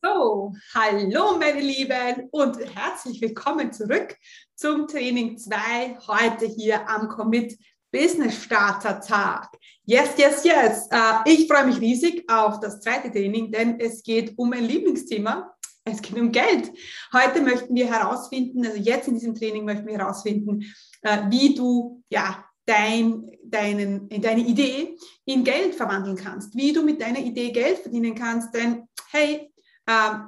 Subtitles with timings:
[0.00, 4.16] So, hallo meine Lieben und herzlich willkommen zurück
[4.54, 7.58] zum Training 2 heute hier am Commit
[7.90, 9.48] Business Starter Tag.
[9.86, 10.88] Yes, yes, yes.
[10.92, 15.52] Uh, ich freue mich riesig auf das zweite Training, denn es geht um mein Lieblingsthema.
[15.84, 16.70] Es geht um Geld.
[17.12, 20.62] Heute möchten wir herausfinden, also jetzt in diesem Training möchten wir herausfinden,
[21.04, 27.00] uh, wie du ja dein, deinen, deine Idee in Geld verwandeln kannst, wie du mit
[27.00, 28.54] deiner Idee Geld verdienen kannst.
[28.54, 29.47] Denn hey,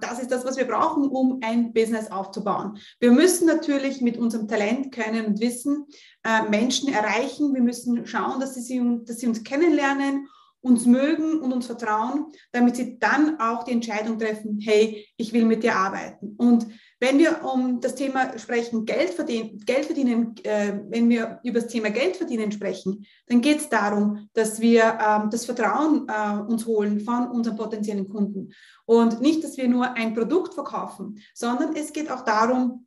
[0.01, 2.79] das ist das, was wir brauchen, um ein Business aufzubauen.
[2.99, 5.87] Wir müssen natürlich mit unserem Talent, Können und Wissen
[6.25, 7.53] äh, Menschen erreichen.
[7.53, 10.27] Wir müssen schauen, dass sie, dass sie uns kennenlernen,
[10.63, 15.45] uns mögen und uns vertrauen, damit sie dann auch die Entscheidung treffen, hey, ich will
[15.45, 16.35] mit dir arbeiten.
[16.39, 16.67] Und
[17.01, 21.71] wenn wir um das Thema sprechen, Geld verdienen, Geld verdienen äh, wenn wir über das
[21.71, 26.67] Thema Geld verdienen sprechen, dann geht es darum, dass wir ähm, das Vertrauen äh, uns
[26.67, 28.53] holen von unseren potenziellen Kunden.
[28.85, 32.87] Und nicht, dass wir nur ein Produkt verkaufen, sondern es geht auch darum,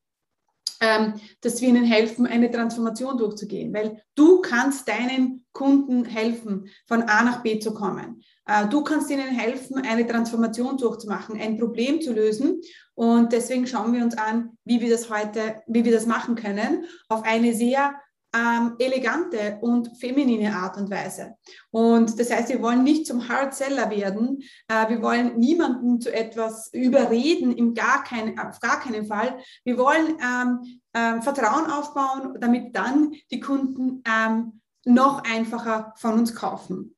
[0.80, 7.04] ähm, dass wir ihnen helfen, eine Transformation durchzugehen, weil du kannst deinen Kunden helfen, von
[7.04, 8.22] A nach B zu kommen.
[8.46, 12.62] Äh, du kannst ihnen helfen, eine Transformation durchzumachen, ein Problem zu lösen.
[12.96, 16.86] Und deswegen schauen wir uns an, wie wir das heute, wie wir das machen können,
[17.10, 17.94] auf eine sehr
[18.36, 21.36] ähm, elegante und feminine Art und Weise.
[21.70, 24.42] Und das heißt, wir wollen nicht zum Hard Seller werden.
[24.68, 29.38] Äh, wir wollen niemanden zu etwas überreden, im gar kein, auf gar keinen Fall.
[29.64, 36.36] Wir wollen ähm, ähm, Vertrauen aufbauen, damit dann die Kunden ähm, noch einfacher von uns
[36.36, 36.96] kaufen.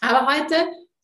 [0.00, 0.54] Aber heute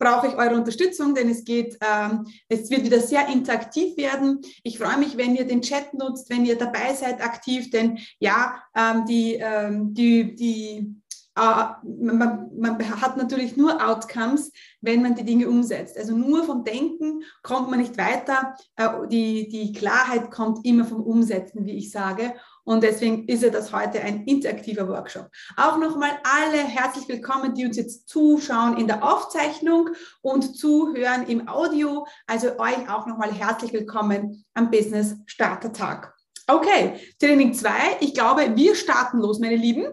[0.02, 4.40] brauche ich eure Unterstützung, denn es geht, ähm, es wird wieder sehr interaktiv werden.
[4.64, 8.60] Ich freue mich, wenn ihr den Chat nutzt, wenn ihr dabei seid aktiv, denn ja,
[8.74, 11.02] ähm, die, ähm, die, die
[11.34, 15.97] man, man, hat natürlich nur Outcomes, wenn man die Dinge umsetzt.
[15.97, 18.55] Also nur vom Denken kommt man nicht weiter.
[18.77, 22.34] Äh, die, die Klarheit kommt immer vom Umsetzen, wie ich sage.
[22.64, 25.30] Und deswegen ist ja das heute ein interaktiver Workshop.
[25.56, 29.90] Auch nochmal alle herzlich willkommen, die uns jetzt zuschauen in der Aufzeichnung
[30.20, 32.06] und zuhören im Audio.
[32.27, 36.14] Also euch auch nochmal herzlich willkommen am Business Starter Tag.
[36.46, 37.70] Okay, Training 2.
[38.01, 39.86] Ich glaube, wir starten los, meine Lieben.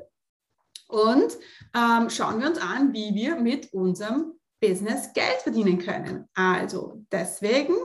[0.90, 1.38] Und
[1.76, 6.28] ähm, schauen wir uns an, wie wir mit unserem Business Geld verdienen können.
[6.34, 7.76] Also deswegen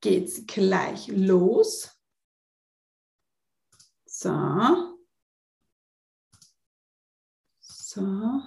[0.00, 1.94] geht es gleich los.
[4.06, 4.96] So.
[7.60, 8.42] So.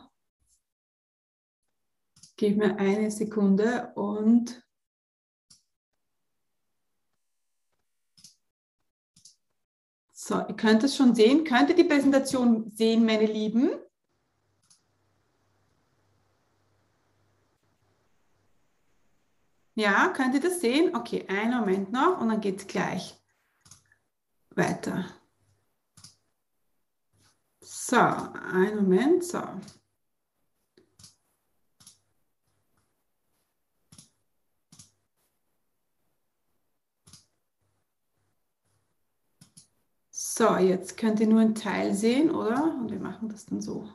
[2.38, 4.64] Gib mir eine Sekunde und
[10.30, 11.44] so, ihr könnt es schon sehen.
[11.44, 13.72] Könnt ihr die Präsentation sehen, meine Lieben?
[19.76, 20.96] Ja, könnt ihr das sehen?
[20.96, 23.18] Okay, einen Moment noch und dann geht es gleich
[24.52, 25.06] weiter.
[27.62, 29.42] So, einen Moment, so.
[40.40, 42.64] So, jetzt könnt ihr nur einen Teil sehen, oder?
[42.64, 43.90] Und wir machen das dann so.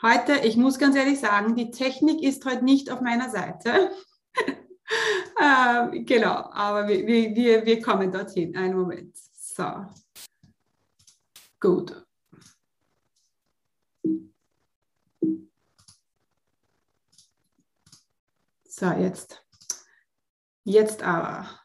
[0.00, 3.90] Heute, ich muss ganz ehrlich sagen, die Technik ist heute nicht auf meiner Seite.
[5.40, 8.56] äh, genau, aber wir, wir, wir kommen dorthin.
[8.56, 9.16] Einen Moment.
[9.16, 9.86] So.
[11.58, 12.00] Gut.
[18.68, 19.44] So, jetzt.
[20.62, 21.63] Jetzt aber.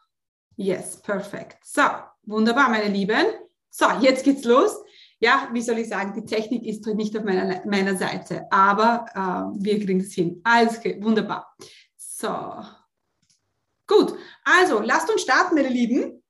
[0.59, 1.57] Yes, perfekt.
[1.63, 1.83] So,
[2.23, 3.27] wunderbar, meine Lieben.
[3.69, 4.75] So, jetzt geht's los.
[5.21, 9.63] Ja, wie soll ich sagen, die Technik ist nicht auf meiner, meiner Seite, aber äh,
[9.63, 10.41] wir kriegen es hin.
[10.43, 11.55] Alles okay, wunderbar.
[11.95, 12.27] So,
[13.87, 14.15] gut.
[14.43, 16.21] Also, lasst uns starten, meine Lieben.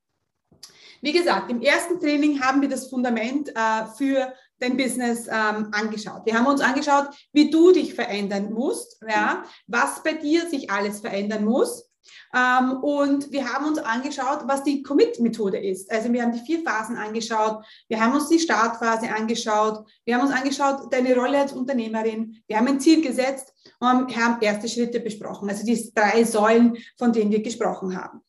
[1.02, 6.24] Wie gesagt, im ersten Training haben wir das Fundament äh, für dein Business ähm, angeschaut.
[6.26, 11.00] Wir haben uns angeschaut, wie du dich verändern musst, ja, was bei dir sich alles
[11.00, 11.89] verändern muss.
[12.34, 15.92] Ähm, und wir haben uns angeschaut, was die Commit-Methode ist.
[15.92, 20.28] Also wir haben die vier Phasen angeschaut, wir haben uns die Startphase angeschaut, wir haben
[20.28, 25.00] uns angeschaut, deine Rolle als Unternehmerin, wir haben ein Ziel gesetzt und haben erste Schritte
[25.00, 25.50] besprochen.
[25.50, 28.22] Also die drei Säulen, von denen wir gesprochen haben.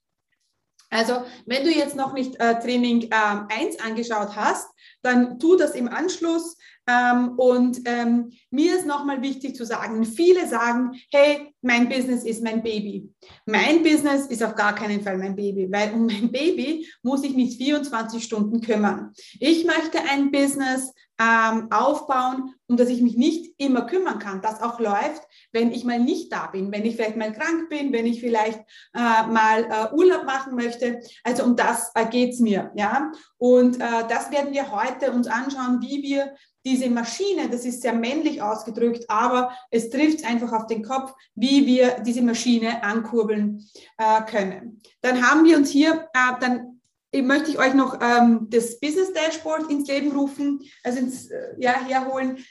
[0.90, 4.68] Also wenn du jetzt noch nicht äh, Training äh, 1 angeschaut hast,
[5.02, 6.56] dann tu das im Anschluss.
[6.86, 12.42] Ähm, und ähm, mir ist nochmal wichtig zu sagen, viele sagen, hey, mein Business ist
[12.42, 13.08] mein Baby.
[13.46, 17.36] Mein Business ist auf gar keinen Fall mein Baby, weil um mein Baby muss ich
[17.36, 19.12] mich 24 Stunden kümmern.
[19.38, 24.62] Ich möchte ein Business ähm, aufbauen, um das ich mich nicht immer kümmern kann, das
[24.62, 25.22] auch läuft,
[25.52, 28.60] wenn ich mal nicht da bin, wenn ich vielleicht mal krank bin, wenn ich vielleicht
[28.94, 31.00] äh, mal äh, Urlaub machen möchte.
[31.22, 32.72] Also um das äh, geht es mir.
[32.74, 33.12] Ja?
[33.36, 36.34] Und äh, das werden wir heute uns anschauen, wie wir
[36.64, 41.66] diese Maschine, das ist sehr männlich ausgedrückt, aber es trifft einfach auf den Kopf, wie
[41.66, 43.66] wir diese Maschine ankurbeln
[43.96, 44.80] äh, können.
[45.00, 46.79] Dann haben wir uns hier, äh, dann
[47.12, 51.72] möchte ich euch noch ähm, das Business Dashboard ins Leben rufen, also ins, äh, ja,
[51.72, 52.44] herholen.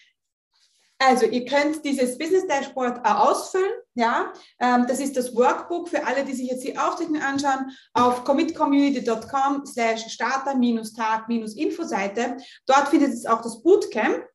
[1.01, 3.71] Also ihr könnt dieses Business Dashboard ausfüllen.
[3.95, 8.25] Ja, ähm, das ist das Workbook für alle, die sich jetzt die Aufzeichnung anschauen, auf
[8.25, 12.35] commitcommunity.com slash starter-tag-info-Seite.
[12.65, 14.25] Dort findet es auch das Bootcamp.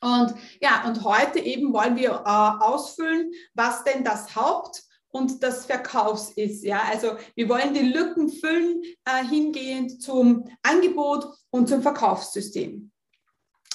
[0.00, 4.85] Und ja, und heute eben wollen wir äh, ausfüllen, was denn das Haupt-
[5.16, 6.62] und das Verkaufs ist.
[6.62, 12.85] Ja, also wir wollen die Lücken füllen äh, hingehend zum Angebot und zum Verkaufssystem.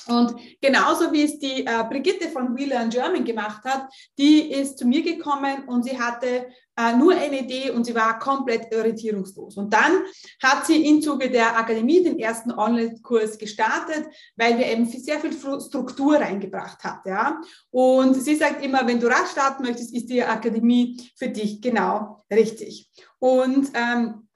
[0.07, 3.87] Und genauso wie es die äh, Brigitte von We Learn German gemacht hat,
[4.17, 8.17] die ist zu mir gekommen und sie hatte äh, nur eine Idee und sie war
[8.17, 9.57] komplett orientierungslos.
[9.57, 10.03] Und dann
[10.41, 14.05] hat sie im Zuge der Akademie den ersten Online-Kurs gestartet,
[14.35, 17.05] weil wir eben sehr viel Struktur reingebracht hat.
[17.05, 17.41] Ja?
[17.69, 22.23] Und sie sagt immer, wenn du rasch starten möchtest, ist die Akademie für dich genau
[22.31, 22.89] richtig.
[23.19, 24.27] Und ähm,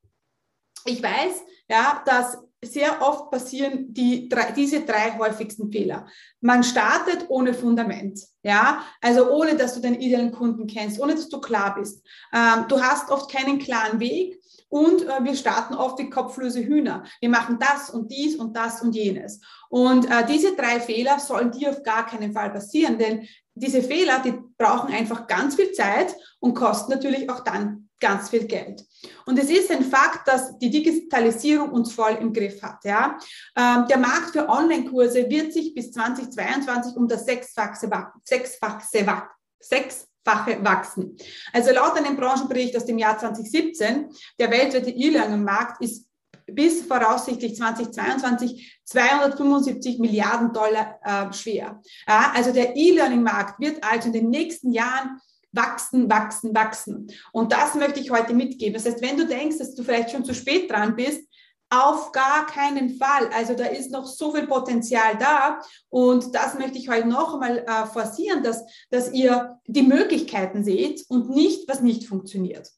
[0.85, 6.07] ich weiß, ja, dass sehr oft passieren die drei, diese drei häufigsten Fehler.
[6.41, 11.29] Man startet ohne Fundament, ja, also ohne, dass du deinen idealen Kunden kennst, ohne, dass
[11.29, 12.05] du klar bist.
[12.33, 14.39] Ähm, du hast oft keinen klaren Weg
[14.69, 17.03] und äh, wir starten oft wie kopflose Hühner.
[17.21, 19.41] Wir machen das und dies und das und jenes.
[19.69, 24.19] Und äh, diese drei Fehler sollen dir auf gar keinen Fall passieren, denn diese Fehler,
[24.19, 28.85] die brauchen einfach ganz viel Zeit und kosten natürlich auch dann ganz viel Geld.
[29.25, 32.83] Und es ist ein Fakt, dass die Digitalisierung uns voll im Griff hat.
[32.83, 33.17] Ja?
[33.55, 37.77] Ähm, der Markt für Online-Kurse wird sich bis 2022 um das Sechsfache,
[38.23, 38.83] Sechsfache,
[39.59, 41.17] Sechsfache wachsen.
[41.53, 44.09] Also laut einem Branchenbericht aus dem Jahr 2017,
[44.39, 46.05] der weltweite E-Learning-Markt ist
[46.47, 51.81] bis voraussichtlich 2022 275 Milliarden Dollar äh, schwer.
[52.07, 55.19] Ja, also der E-Learning-Markt wird also in den nächsten Jahren
[55.55, 57.11] wachsen, wachsen, wachsen.
[57.31, 58.73] Und das möchte ich heute mitgeben.
[58.73, 61.21] Das heißt, wenn du denkst, dass du vielleicht schon zu spät dran bist,
[61.69, 63.29] auf gar keinen Fall.
[63.33, 65.59] Also da ist noch so viel Potenzial da
[65.89, 71.03] und das möchte ich heute noch einmal äh, forcieren, dass, dass ihr die Möglichkeiten seht
[71.09, 72.69] und nicht, was nicht funktioniert.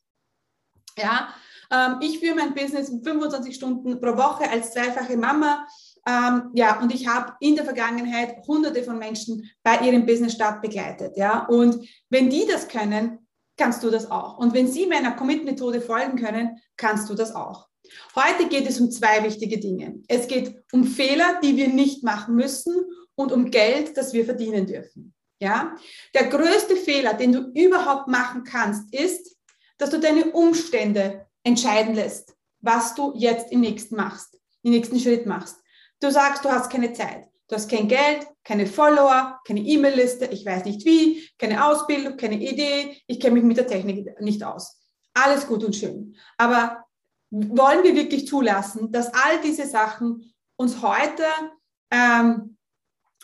[0.97, 1.33] Ja,
[1.69, 5.67] ähm, ich führe mein Business 25 Stunden pro Woche als zweifache Mama
[6.07, 11.17] ähm, ja, und ich habe in der Vergangenheit hunderte von Menschen bei ihrem Business-Start begleitet.
[11.17, 13.27] Ja, und wenn die das können,
[13.57, 14.37] kannst du das auch.
[14.37, 17.67] Und wenn sie meiner Commit-Methode folgen können, kannst du das auch.
[18.15, 20.01] Heute geht es um zwei wichtige Dinge.
[20.07, 22.75] Es geht um Fehler, die wir nicht machen müssen
[23.15, 25.13] und um Geld, das wir verdienen dürfen.
[25.39, 25.75] Ja,
[26.13, 29.35] der größte Fehler, den du überhaupt machen kannst, ist,
[29.77, 35.25] dass du deine Umstände entscheiden lässt, was du jetzt im nächsten machst, im nächsten Schritt
[35.25, 35.57] machst.
[35.99, 37.27] Du sagst, du hast keine Zeit.
[37.47, 42.35] Du hast kein Geld, keine Follower, keine E-Mail-Liste, ich weiß nicht wie, keine Ausbildung, keine
[42.35, 44.81] Idee, ich kenne mich mit der Technik nicht aus.
[45.13, 46.15] Alles gut und schön.
[46.37, 46.83] Aber
[47.29, 51.23] wollen wir wirklich zulassen, dass all diese Sachen uns heute
[51.89, 52.56] ähm,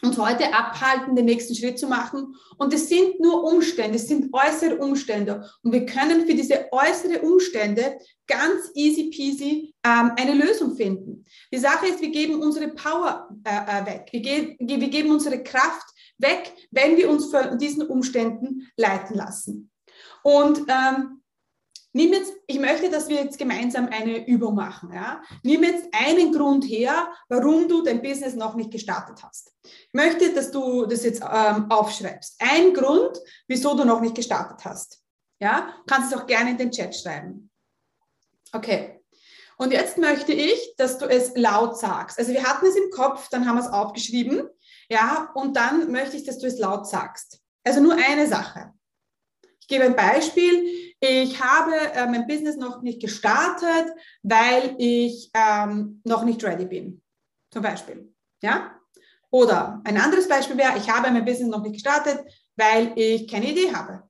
[0.03, 2.35] uns heute abhalten, den nächsten Schritt zu machen.
[2.57, 5.49] Und es sind nur Umstände, es sind äußere Umstände.
[5.63, 11.25] Und wir können für diese äußeren Umstände ganz easy peasy ähm, eine Lösung finden.
[11.51, 14.09] Die Sache ist, wir geben unsere Power äh, äh weg.
[14.11, 19.71] Wir, ge wir geben unsere Kraft weg, wenn wir uns von diesen Umständen leiten lassen.
[20.23, 21.22] Und ähm,
[21.95, 24.91] Nimm jetzt, ich möchte, dass wir jetzt gemeinsam eine Übung machen.
[24.91, 25.21] Ja?
[25.43, 29.53] Nimm jetzt einen Grund her, warum du dein Business noch nicht gestartet hast.
[29.63, 32.35] Ich möchte, dass du das jetzt ähm, aufschreibst.
[32.39, 35.03] Ein Grund, wieso du noch nicht gestartet hast.
[35.39, 37.51] Ja, kannst es auch gerne in den Chat schreiben.
[38.51, 38.99] Okay.
[39.57, 42.17] Und jetzt möchte ich, dass du es laut sagst.
[42.17, 44.49] Also wir hatten es im Kopf, dann haben wir es aufgeschrieben.
[44.89, 47.39] Ja, und dann möchte ich, dass du es laut sagst.
[47.63, 48.73] Also nur eine Sache.
[49.63, 50.93] Ich gebe ein Beispiel.
[50.99, 57.01] Ich habe äh, mein Business noch nicht gestartet, weil ich ähm, noch nicht ready bin.
[57.49, 58.13] Zum Beispiel.
[58.41, 58.77] Ja?
[59.31, 63.49] Oder ein anderes Beispiel wäre, ich habe mein Business noch nicht gestartet, weil ich keine
[63.49, 64.03] Idee habe.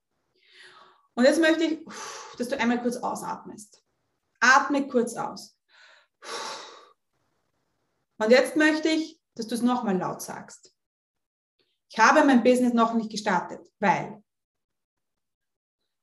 [1.13, 1.85] Und jetzt möchte ich,
[2.39, 3.83] dass du einmal kurz ausatmest.
[4.39, 5.55] Atme kurz aus.
[8.17, 10.73] Und jetzt möchte ich, dass du es nochmal laut sagst.
[11.89, 14.22] Ich habe mein Business noch nicht gestartet, weil.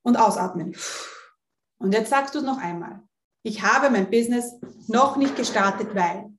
[0.03, 0.75] Und ausatmen.
[1.77, 3.03] Und jetzt sagst du es noch einmal.
[3.43, 4.53] Ich habe mein Business
[4.87, 6.31] noch nicht gestartet, weil.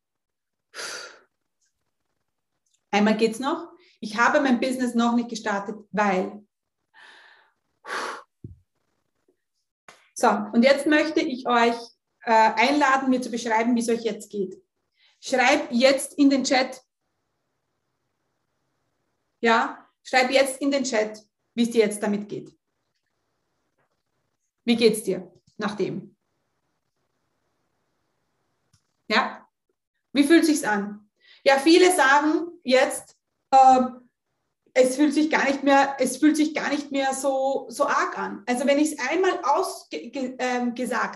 [2.90, 3.72] Einmal geht's noch.
[4.00, 6.44] Ich habe mein Business noch nicht gestartet, weil.
[10.14, 11.76] So, und jetzt möchte ich euch
[12.24, 14.62] äh, einladen, mir zu beschreiben, wie es euch jetzt geht.
[15.20, 16.80] Schreib jetzt in den Chat.
[19.40, 21.20] Ja, schreib jetzt in den Chat,
[21.54, 22.56] wie es dir jetzt damit geht.
[24.64, 26.16] Wie geht es dir nach dem?
[29.08, 29.48] Ja?
[30.12, 31.10] Wie fühlt sich's an?
[31.44, 33.16] Ja, viele sagen jetzt,
[33.50, 33.80] äh,
[34.74, 38.18] es fühlt sich gar nicht mehr, es fühlt sich gar nicht mehr so, so arg
[38.18, 38.42] an.
[38.46, 40.74] Also wenn ich es einmal ausgesagt, ähm,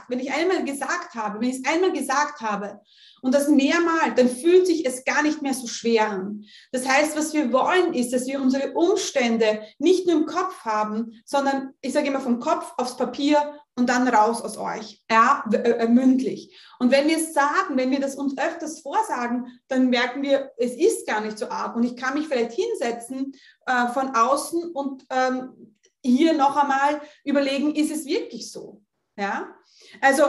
[0.09, 2.81] wenn ich einmal gesagt habe, wenn ich es einmal gesagt habe
[3.23, 6.45] und das mehrmal, dann fühlt sich es gar nicht mehr so schwer an.
[6.71, 11.23] Das heißt, was wir wollen, ist, dass wir unsere Umstände nicht nur im Kopf haben,
[11.25, 15.57] sondern ich sage immer vom Kopf aufs Papier und dann raus aus euch, ja, äh,
[15.57, 16.59] äh, mündlich.
[16.79, 20.73] Und wenn wir es sagen, wenn wir das uns öfters vorsagen, dann merken wir, es
[20.73, 23.33] ist gar nicht so arg und ich kann mich vielleicht hinsetzen
[23.67, 28.83] äh, von außen und ähm, hier noch einmal überlegen, ist es wirklich so?
[29.19, 29.55] Ja,
[30.01, 30.25] also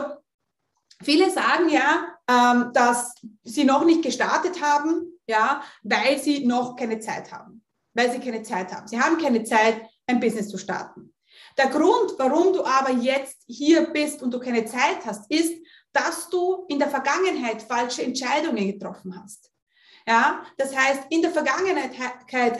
[1.01, 6.99] viele sagen ja, ähm, dass sie noch nicht gestartet haben, ja, weil sie noch keine
[6.99, 7.63] Zeit haben,
[7.93, 8.87] weil sie keine Zeit haben.
[8.87, 11.13] Sie haben keine Zeit, ein Business zu starten.
[11.57, 15.53] Der Grund, warum du aber jetzt hier bist und du keine Zeit hast, ist,
[15.91, 19.51] dass du in der Vergangenheit falsche Entscheidungen getroffen hast.
[20.07, 21.91] Ja, das heißt, in der Vergangenheit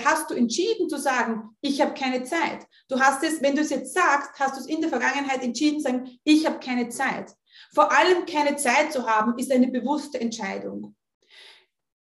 [0.03, 2.67] hast du entschieden zu sagen, ich habe keine Zeit.
[2.89, 5.79] Du hast es, wenn du es jetzt sagst, hast du es in der Vergangenheit entschieden
[5.79, 7.33] zu sagen, ich habe keine Zeit.
[7.73, 10.95] Vor allem keine Zeit zu haben, ist eine bewusste Entscheidung.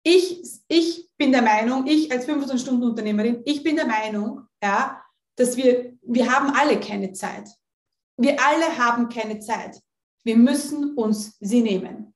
[0.03, 5.04] Ich, ich bin der Meinung, ich als 25-Stunden-Unternehmerin, ich bin der Meinung, ja,
[5.37, 7.49] dass wir, wir haben alle keine Zeit.
[8.17, 9.81] Wir alle haben keine Zeit.
[10.25, 12.15] Wir müssen uns sie nehmen.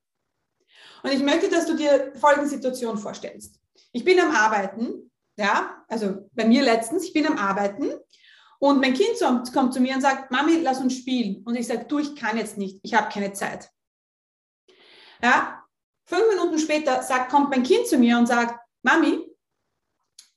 [1.02, 3.60] Und ich möchte, dass du dir folgende Situation vorstellst.
[3.92, 7.92] Ich bin am Arbeiten, ja, also bei mir letztens, ich bin am Arbeiten
[8.58, 9.18] und mein Kind
[9.52, 11.42] kommt zu mir und sagt, Mami, lass uns spielen.
[11.44, 13.70] Und ich sage, du, ich kann jetzt nicht, ich habe keine Zeit.
[15.22, 15.64] Ja,
[16.06, 19.20] fünf Minuten später sagt, kommt mein Kind zu mir und sagt, Mami,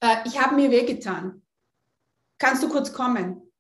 [0.02, 1.41] äh, ich habe mir wehgetan.
[2.42, 3.54] Kannst du kurz kommen?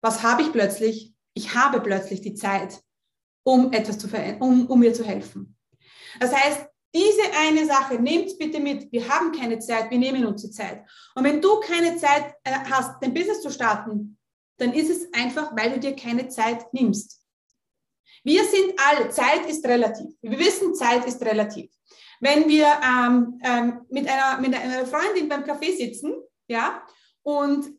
[0.00, 1.12] Was habe ich plötzlich?
[1.34, 2.80] Ich habe plötzlich die Zeit,
[3.42, 5.56] um etwas zu verändern, um, um mir zu helfen.
[6.20, 8.92] Das heißt, diese eine Sache, nehmt bitte mit.
[8.92, 10.84] Wir haben keine Zeit, wir nehmen uns die Zeit.
[11.16, 14.16] Und wenn du keine Zeit äh, hast, dein Business zu starten,
[14.58, 17.20] dann ist es einfach, weil du dir keine Zeit nimmst.
[18.22, 20.14] Wir sind alle, Zeit ist relativ.
[20.22, 21.72] Wir wissen, Zeit ist relativ.
[22.20, 26.14] Wenn wir ähm, ähm, mit, einer, mit einer Freundin beim Café sitzen,
[26.46, 26.86] ja,
[27.22, 27.76] und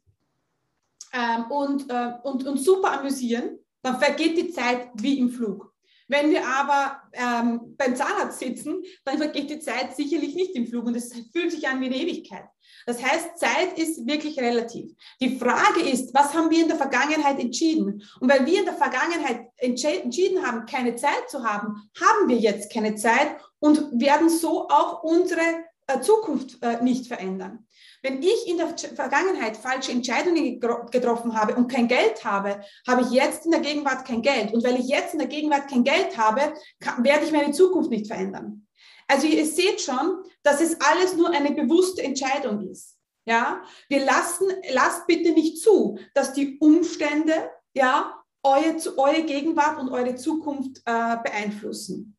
[1.13, 5.73] ähm, und, äh, und, und super amüsieren, dann vergeht die Zeit wie im Flug.
[6.09, 10.85] Wenn wir aber ähm, beim Zahnarzt sitzen, dann vergeht die Zeit sicherlich nicht im Flug
[10.85, 12.45] und es fühlt sich an wie eine Ewigkeit.
[12.85, 14.91] Das heißt, Zeit ist wirklich relativ.
[15.19, 18.01] Die Frage ist, was haben wir in der Vergangenheit entschieden?
[18.21, 22.71] Und weil wir in der Vergangenheit entschieden haben, keine Zeit zu haben, haben wir jetzt
[22.71, 25.41] keine Zeit und werden so auch unsere
[25.87, 27.66] äh, Zukunft äh, nicht verändern.
[28.07, 33.11] Wenn ich in der Vergangenheit falsche Entscheidungen getroffen habe und kein Geld habe, habe ich
[33.11, 34.53] jetzt in der Gegenwart kein Geld.
[34.53, 37.89] Und weil ich jetzt in der Gegenwart kein Geld habe, kann, werde ich meine Zukunft
[37.89, 38.65] nicht verändern.
[39.09, 42.95] Also ihr seht schon, dass es alles nur eine bewusste Entscheidung ist.
[43.25, 49.89] Ja, wir lassen, lasst bitte nicht zu, dass die Umstände, ja, eure, eure Gegenwart und
[49.89, 52.17] eure Zukunft äh, beeinflussen.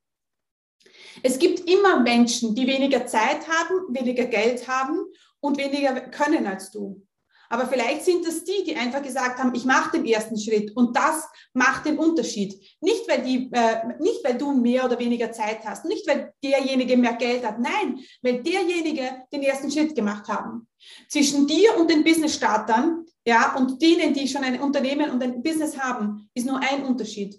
[1.22, 5.06] Es gibt immer Menschen, die weniger Zeit haben, weniger Geld haben
[5.40, 7.04] und weniger können als du.
[7.50, 10.94] Aber vielleicht sind es die, die einfach gesagt haben, ich mache den ersten Schritt und
[10.94, 12.54] das macht den Unterschied.
[12.82, 16.98] Nicht weil, die, äh, nicht, weil du mehr oder weniger Zeit hast, nicht weil derjenige
[16.98, 20.68] mehr Geld hat, nein, weil derjenige den ersten Schritt gemacht haben.
[21.08, 25.78] Zwischen dir und den Business-Startern ja, und denen, die schon ein Unternehmen und ein Business
[25.78, 27.38] haben, ist nur ein Unterschied.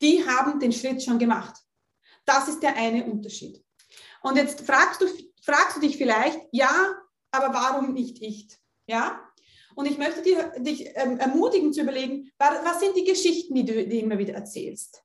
[0.00, 1.56] Die haben den Schritt schon gemacht.
[2.24, 3.62] Das ist der eine Unterschied.
[4.22, 5.06] Und jetzt fragst du,
[5.42, 6.70] fragst du dich vielleicht, ja,
[7.30, 8.48] aber warum nicht ich?
[8.86, 9.20] Ja?
[9.74, 13.86] Und ich möchte dir, dich ähm, ermutigen zu überlegen, was sind die Geschichten, die du
[13.86, 15.02] dir immer wieder erzählst?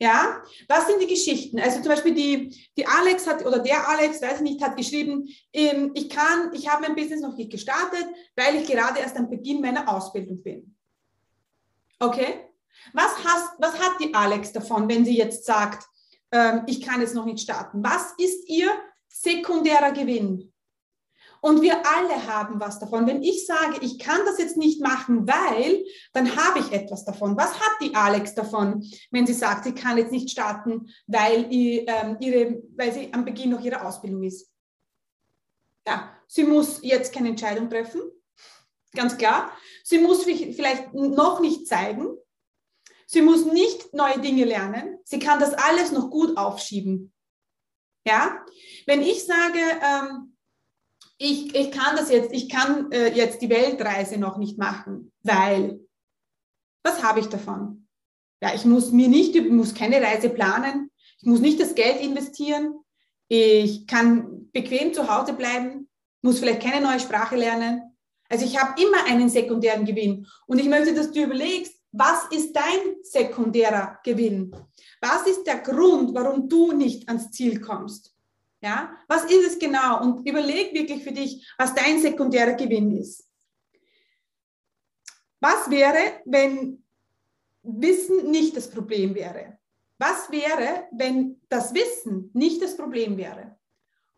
[0.00, 1.58] Ja, was sind die Geschichten?
[1.58, 5.28] Also zum Beispiel die, die Alex hat, oder der Alex, weiß ich nicht, hat geschrieben,
[5.52, 8.06] ähm, ich kann, ich habe mein Business noch nicht gestartet,
[8.36, 10.76] weil ich gerade erst am Beginn meiner Ausbildung bin.
[11.98, 12.48] Okay?
[12.92, 15.84] Was, hast, was hat die Alex davon, wenn sie jetzt sagt,
[16.30, 17.82] ähm, ich kann es noch nicht starten?
[17.82, 18.70] Was ist ihr
[19.08, 20.52] sekundärer Gewinn?
[21.40, 23.06] Und wir alle haben was davon.
[23.06, 27.36] Wenn ich sage, ich kann das jetzt nicht machen, weil, dann habe ich etwas davon.
[27.36, 32.16] Was hat die Alex davon, wenn sie sagt, sie kann jetzt nicht starten, weil, ähm,
[32.20, 34.50] ihre, weil sie am Beginn noch ihrer Ausbildung ist?
[35.86, 38.02] Ja, sie muss jetzt keine Entscheidung treffen,
[38.94, 39.52] ganz klar.
[39.84, 42.08] Sie muss vielleicht noch nicht zeigen.
[43.06, 44.98] Sie muss nicht neue Dinge lernen.
[45.04, 47.14] Sie kann das alles noch gut aufschieben.
[48.06, 48.44] Ja,
[48.86, 50.27] wenn ich sage, ähm,
[51.18, 55.80] ich, ich kann das jetzt, ich kann äh, jetzt die Weltreise noch nicht machen, weil,
[56.84, 57.88] was habe ich davon?
[58.40, 62.00] Ja, ich muss mir nicht, ich muss keine Reise planen, ich muss nicht das Geld
[62.00, 62.74] investieren,
[63.26, 65.88] ich kann bequem zu Hause bleiben,
[66.22, 67.82] muss vielleicht keine neue Sprache lernen.
[68.28, 70.26] Also ich habe immer einen sekundären Gewinn.
[70.46, 74.54] Und ich möchte, dass du überlegst, was ist dein sekundärer Gewinn?
[75.00, 78.14] Was ist der Grund, warum du nicht ans Ziel kommst?
[78.60, 80.02] Ja, was ist es genau?
[80.02, 83.24] Und überleg wirklich für dich, was dein sekundärer Gewinn ist.
[85.40, 86.84] Was wäre, wenn
[87.62, 89.58] Wissen nicht das Problem wäre?
[89.98, 93.56] Was wäre, wenn das Wissen nicht das Problem wäre?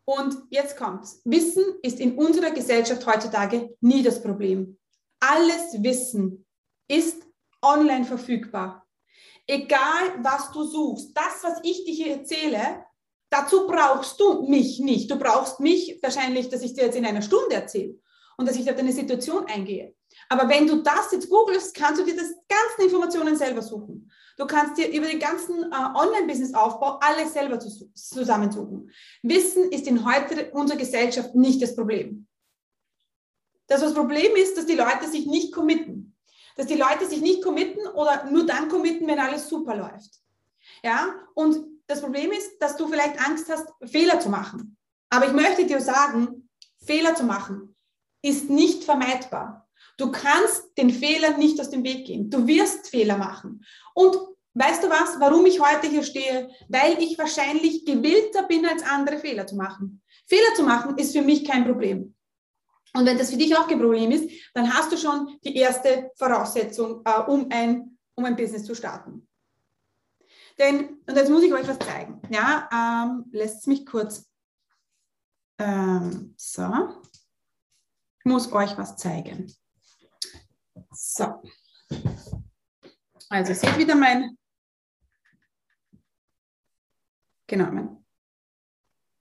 [0.05, 1.21] Und jetzt kommt's.
[1.25, 4.79] Wissen ist in unserer Gesellschaft heutzutage nie das Problem.
[5.21, 6.47] Alles Wissen
[6.89, 7.23] ist
[7.63, 8.87] online verfügbar.
[9.47, 12.85] Egal, was du suchst, das, was ich dir hier erzähle,
[13.31, 15.11] dazu brauchst du mich nicht.
[15.11, 17.99] Du brauchst mich wahrscheinlich, dass ich dir jetzt in einer Stunde erzähle
[18.37, 19.95] und dass ich auf deine Situation eingehe.
[20.29, 24.11] Aber wenn du das jetzt googelst, kannst du dir das ganzen Informationen selber suchen.
[24.37, 28.91] Du kannst dir über den ganzen äh, Online-Business-Aufbau alles selber zu, zusammensuchen.
[29.23, 32.27] Wissen ist in heute unserer Gesellschaft nicht das Problem.
[33.67, 36.17] Das was Problem ist, dass die Leute sich nicht committen.
[36.57, 40.21] Dass die Leute sich nicht committen oder nur dann committen, wenn alles super läuft.
[40.83, 44.77] Ja, und das Problem ist, dass du vielleicht Angst hast, Fehler zu machen.
[45.11, 46.49] Aber ich möchte dir sagen,
[46.85, 47.75] Fehler zu machen
[48.23, 49.69] ist nicht vermeidbar.
[49.97, 52.31] Du kannst den Fehlern nicht aus dem Weg gehen.
[52.31, 53.65] Du wirst Fehler machen.
[53.95, 54.17] Und
[54.55, 56.51] weißt du was, warum ich heute hier stehe?
[56.69, 60.01] Weil ich wahrscheinlich gewillter bin, als andere Fehler zu machen.
[60.27, 62.15] Fehler zu machen ist für mich kein Problem.
[62.95, 66.11] Und wenn das für dich auch kein Problem ist, dann hast du schon die erste
[66.17, 69.29] Voraussetzung, äh, um, ein, um ein Business zu starten.
[70.61, 72.21] Denn, und jetzt muss ich euch was zeigen.
[72.29, 74.31] Ja, ähm, lässt mich kurz.
[75.59, 77.03] Ähm, so.
[78.19, 79.51] Ich muss euch was zeigen.
[80.91, 81.43] So.
[83.31, 84.37] Also seht wieder mein,
[87.47, 88.05] genau, mein,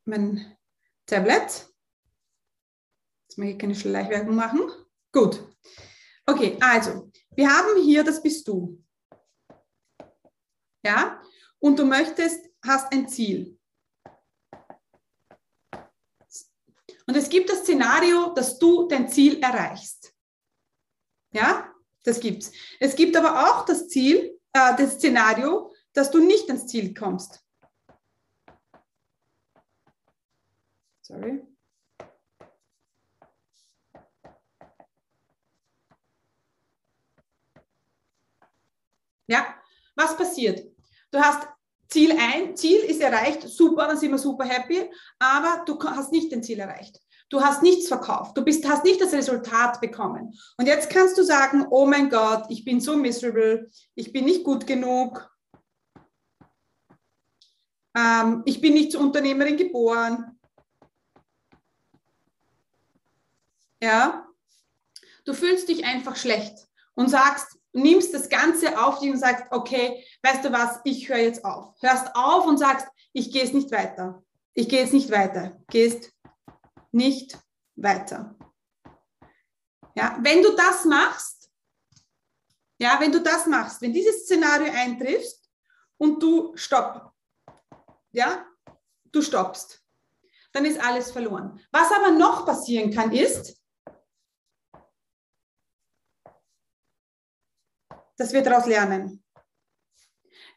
[0.04, 0.58] mein
[1.06, 1.70] Tablet.
[3.30, 4.70] Jetzt möchte ich keine Schleichwerbung machen.
[5.14, 5.56] Gut.
[6.26, 8.84] Okay, also, wir haben hier, das bist du.
[10.84, 11.22] Ja,
[11.60, 13.58] und du möchtest, hast ein Ziel.
[17.06, 20.14] Und es gibt das Szenario, dass du dein Ziel erreichst.
[21.32, 22.52] Ja, das gibt's.
[22.80, 27.44] Es gibt aber auch das Ziel, äh, das Szenario, dass du nicht ans Ziel kommst.
[31.02, 31.42] Sorry.
[39.28, 39.59] Ja,
[40.00, 40.66] was passiert?
[41.12, 41.48] Du hast
[41.88, 46.32] Ziel ein, Ziel ist erreicht, super, dann sind wir super happy, aber du hast nicht
[46.32, 47.00] den Ziel erreicht.
[47.30, 48.36] Du hast nichts verkauft.
[48.36, 50.34] Du bist, hast nicht das Resultat bekommen.
[50.58, 54.44] Und jetzt kannst du sagen, oh mein Gott, ich bin so miserable, ich bin nicht
[54.44, 55.30] gut genug,
[57.96, 60.40] ähm, ich bin nicht zur Unternehmerin geboren.
[63.82, 64.28] Ja,
[65.26, 70.04] du fühlst dich einfach schlecht und sagst, nimmst das Ganze auf dich und sagst, okay,
[70.24, 71.74] weißt du was, ich höre jetzt auf.
[71.82, 74.24] Hörst auf und sagst, ich gehe es nicht weiter.
[74.54, 75.62] Ich gehe jetzt nicht weiter.
[75.70, 76.12] Gehst
[76.92, 77.38] nicht
[77.76, 78.36] weiter.
[79.96, 81.52] Ja, wenn du das machst,
[82.80, 85.50] ja, wenn du das machst, wenn dieses Szenario eintriffst
[85.98, 87.12] und du stopp,
[88.12, 88.46] ja,
[89.12, 89.84] du stoppst,
[90.54, 91.60] dann ist alles verloren.
[91.72, 93.59] Was aber noch passieren kann, ist,
[98.20, 99.24] dass wir daraus lernen.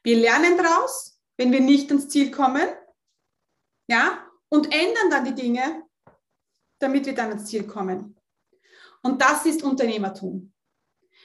[0.02, 2.68] Wir lernen daraus, wenn wir nicht ans Ziel kommen,
[3.88, 5.84] ja, und ändern dann die Dinge,
[6.80, 8.16] damit wir dann ans Ziel kommen.
[9.02, 10.52] Und das ist Unternehmertum.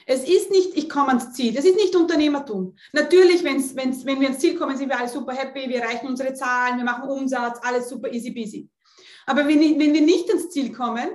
[0.06, 1.54] Es ist nicht, ich komme ans Ziel.
[1.54, 2.78] Das ist nicht Unternehmertum.
[2.94, 6.08] Natürlich, wenn's, wenn's, wenn wir ans Ziel kommen, sind wir alle super happy, wir erreichen
[6.08, 8.70] unsere Zahlen, wir machen Umsatz, alles super easy peasy.
[9.26, 11.10] Aber wenn, wenn wir nicht ans Ziel kommen,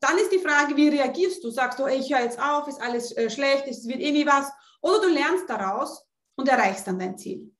[0.00, 1.50] dann ist die Frage, wie reagierst du?
[1.50, 4.26] Sagst du, ey, ich höre jetzt auf, ist alles äh, schlecht, es wird eh nie
[4.26, 4.50] was.
[4.80, 7.54] Oder du lernst daraus und erreichst dann dein Ziel.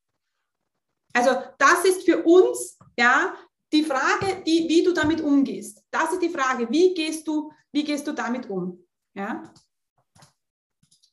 [1.13, 3.35] Also das ist für uns ja
[3.73, 7.85] die Frage, die, wie du damit umgehst, das ist die Frage, wie gehst du, wie
[7.85, 8.87] gehst du damit um?
[9.15, 9.43] Ja?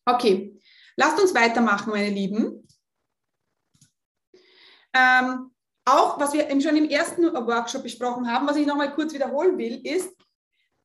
[0.06, 0.60] Okay,
[0.96, 2.68] lasst uns weitermachen, meine Lieben.
[4.94, 5.52] Ähm,
[5.86, 9.86] auch, was wir schon im ersten Workshop besprochen haben, was ich nochmal kurz wiederholen will,
[9.86, 10.16] ist,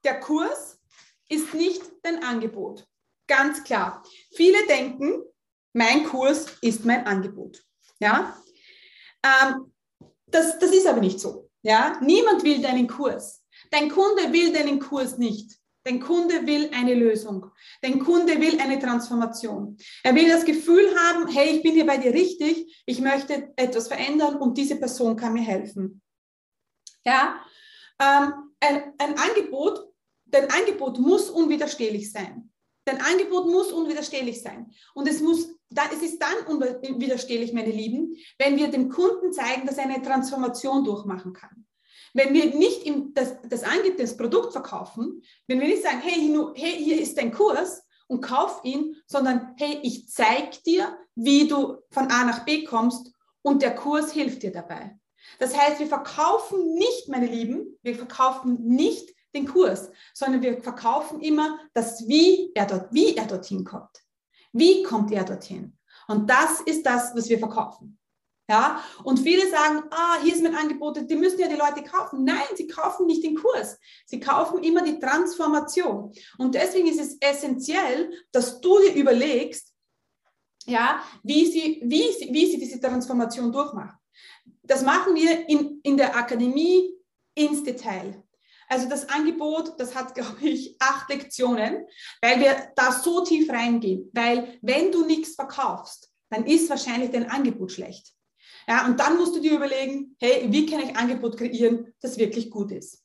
[0.04, 0.80] der Kurs
[1.28, 2.86] ist nicht dein Angebot.
[3.30, 4.02] Ganz klar.
[4.32, 5.22] Viele denken,
[5.72, 7.62] mein Kurs ist mein Angebot.
[8.00, 8.36] Ja?
[9.24, 9.72] Ähm,
[10.26, 11.48] das, das ist aber nicht so.
[11.62, 12.00] Ja?
[12.02, 13.44] Niemand will deinen Kurs.
[13.70, 15.56] Dein Kunde will deinen Kurs nicht.
[15.84, 17.46] Dein Kunde will eine Lösung.
[17.82, 19.78] Dein Kunde will eine Transformation.
[20.02, 23.86] Er will das Gefühl haben, hey, ich bin hier bei dir richtig, ich möchte etwas
[23.86, 26.02] verändern und diese Person kann mir helfen.
[27.04, 27.40] Ja,
[28.00, 29.88] ähm, ein, ein Angebot,
[30.26, 32.49] dein Angebot muss unwiderstehlich sein.
[32.90, 34.72] Dein Angebot muss unwiderstehlich sein.
[34.94, 35.54] Und es muss,
[35.92, 40.82] es ist dann unwiderstehlich, meine Lieben, wenn wir dem Kunden zeigen, dass er eine Transformation
[40.82, 41.66] durchmachen kann.
[42.14, 43.62] Wenn wir nicht im, das, das,
[43.96, 48.60] das Produkt verkaufen, wenn wir nicht sagen, hey, hey, hier ist dein Kurs und kauf
[48.64, 53.76] ihn, sondern hey, ich zeige dir, wie du von A nach B kommst und der
[53.76, 54.98] Kurs hilft dir dabei.
[55.38, 61.20] Das heißt, wir verkaufen nicht, meine Lieben, wir verkaufen nicht den Kurs, sondern wir verkaufen
[61.20, 64.02] immer das, wie er, dort, wie er dorthin kommt.
[64.52, 65.76] Wie kommt er dorthin?
[66.08, 67.98] Und das ist das, was wir verkaufen.
[68.50, 72.24] Ja, und viele sagen, ah, hier ist mein Angebot, die müssen ja die Leute kaufen.
[72.24, 73.78] Nein, sie kaufen nicht den Kurs.
[74.06, 76.12] Sie kaufen immer die Transformation.
[76.36, 79.72] Und deswegen ist es essentiell, dass du dir überlegst,
[80.66, 83.96] ja, wie sie, wie sie, wie sie diese Transformation durchmachen.
[84.64, 86.92] Das machen wir in, in der Akademie
[87.36, 88.20] ins Detail.
[88.70, 91.86] Also das Angebot, das hat, glaube ich, acht Lektionen,
[92.22, 94.08] weil wir da so tief reingehen.
[94.12, 98.14] Weil wenn du nichts verkaufst, dann ist wahrscheinlich dein Angebot schlecht.
[98.68, 102.50] Ja, und dann musst du dir überlegen, hey, wie kann ich Angebot kreieren, das wirklich
[102.50, 103.02] gut ist?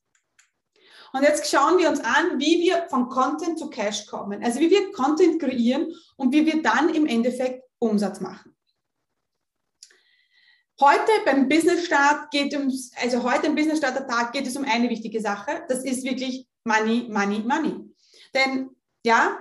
[1.13, 4.43] Und jetzt schauen wir uns an, wie wir von Content zu Cash kommen.
[4.43, 8.54] Also wie wir Content kreieren und wie wir dann im Endeffekt Umsatz machen.
[10.81, 14.65] Heute beim Business Start geht es, also heute im Business Starter Tag geht es um
[14.65, 15.63] eine wichtige Sache.
[15.69, 17.95] Das ist wirklich Money, Money, Money.
[18.33, 18.69] Denn
[19.05, 19.37] ja,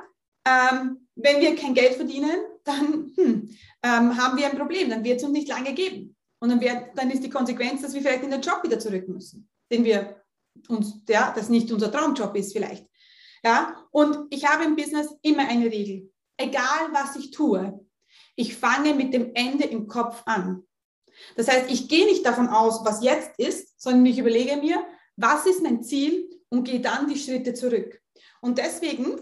[0.46, 4.90] ähm, wenn wir kein Geld verdienen, dann hm, ähm, haben wir ein Problem.
[4.90, 6.14] Dann wird es uns nicht lange geben.
[6.38, 9.08] Und dann, wär, dann ist die Konsequenz, dass wir vielleicht in den Job wieder zurück
[9.08, 10.22] müssen, den wir
[10.68, 12.86] uns, ja, das nicht unser Traumjob ist vielleicht.
[13.42, 16.12] Ja, und ich habe im Business immer eine Regel.
[16.36, 17.84] Egal was ich tue,
[18.36, 20.62] ich fange mit dem Ende im Kopf an.
[21.36, 24.84] Das heißt, ich gehe nicht davon aus, was jetzt ist, sondern ich überlege mir,
[25.16, 28.00] was ist mein Ziel und gehe dann die Schritte zurück.
[28.40, 29.20] Und deswegen,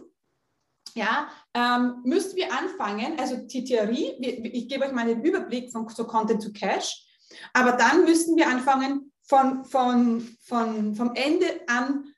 [0.95, 5.89] ja, ähm, müssen wir anfangen, also die Theorie, ich gebe euch mal einen Überblick von
[5.89, 7.07] so Content to Cash.
[7.53, 12.13] Aber dann müssen wir anfangen, von, von, von, vom Ende an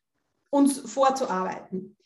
[0.51, 1.97] uns vorzuarbeiten.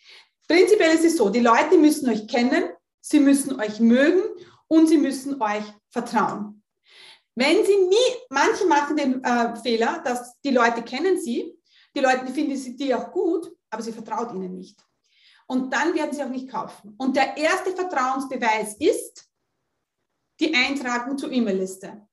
[0.46, 4.22] Prinzipiell ist es so, die Leute müssen euch kennen, sie müssen euch mögen
[4.66, 6.57] und sie müssen euch vertrauen.
[7.38, 11.56] Wenn sie nie, manche machen den äh, Fehler, dass die Leute kennen sie,
[11.94, 14.84] die Leute finden sie die auch gut, aber sie vertraut ihnen nicht.
[15.46, 16.96] Und dann werden sie auch nicht kaufen.
[16.98, 19.30] Und der erste Vertrauensbeweis ist
[20.40, 22.08] die Eintragung zur E-Mail-Liste.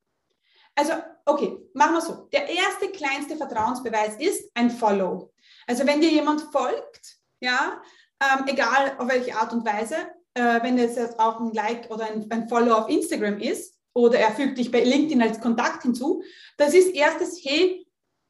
[0.76, 0.92] Also,
[1.24, 2.28] okay, machen wir so.
[2.32, 5.32] Der erste kleinste Vertrauensbeweis ist ein Follow.
[5.66, 7.82] Also, wenn dir jemand folgt, ja,
[8.22, 9.96] ähm, egal auf welche Art und Weise,
[10.34, 14.18] äh, wenn es jetzt auch ein Like oder ein, ein Follow auf Instagram ist oder
[14.18, 16.22] er fügt dich bei LinkedIn als Kontakt hinzu,
[16.56, 17.86] das ist erstes, hey,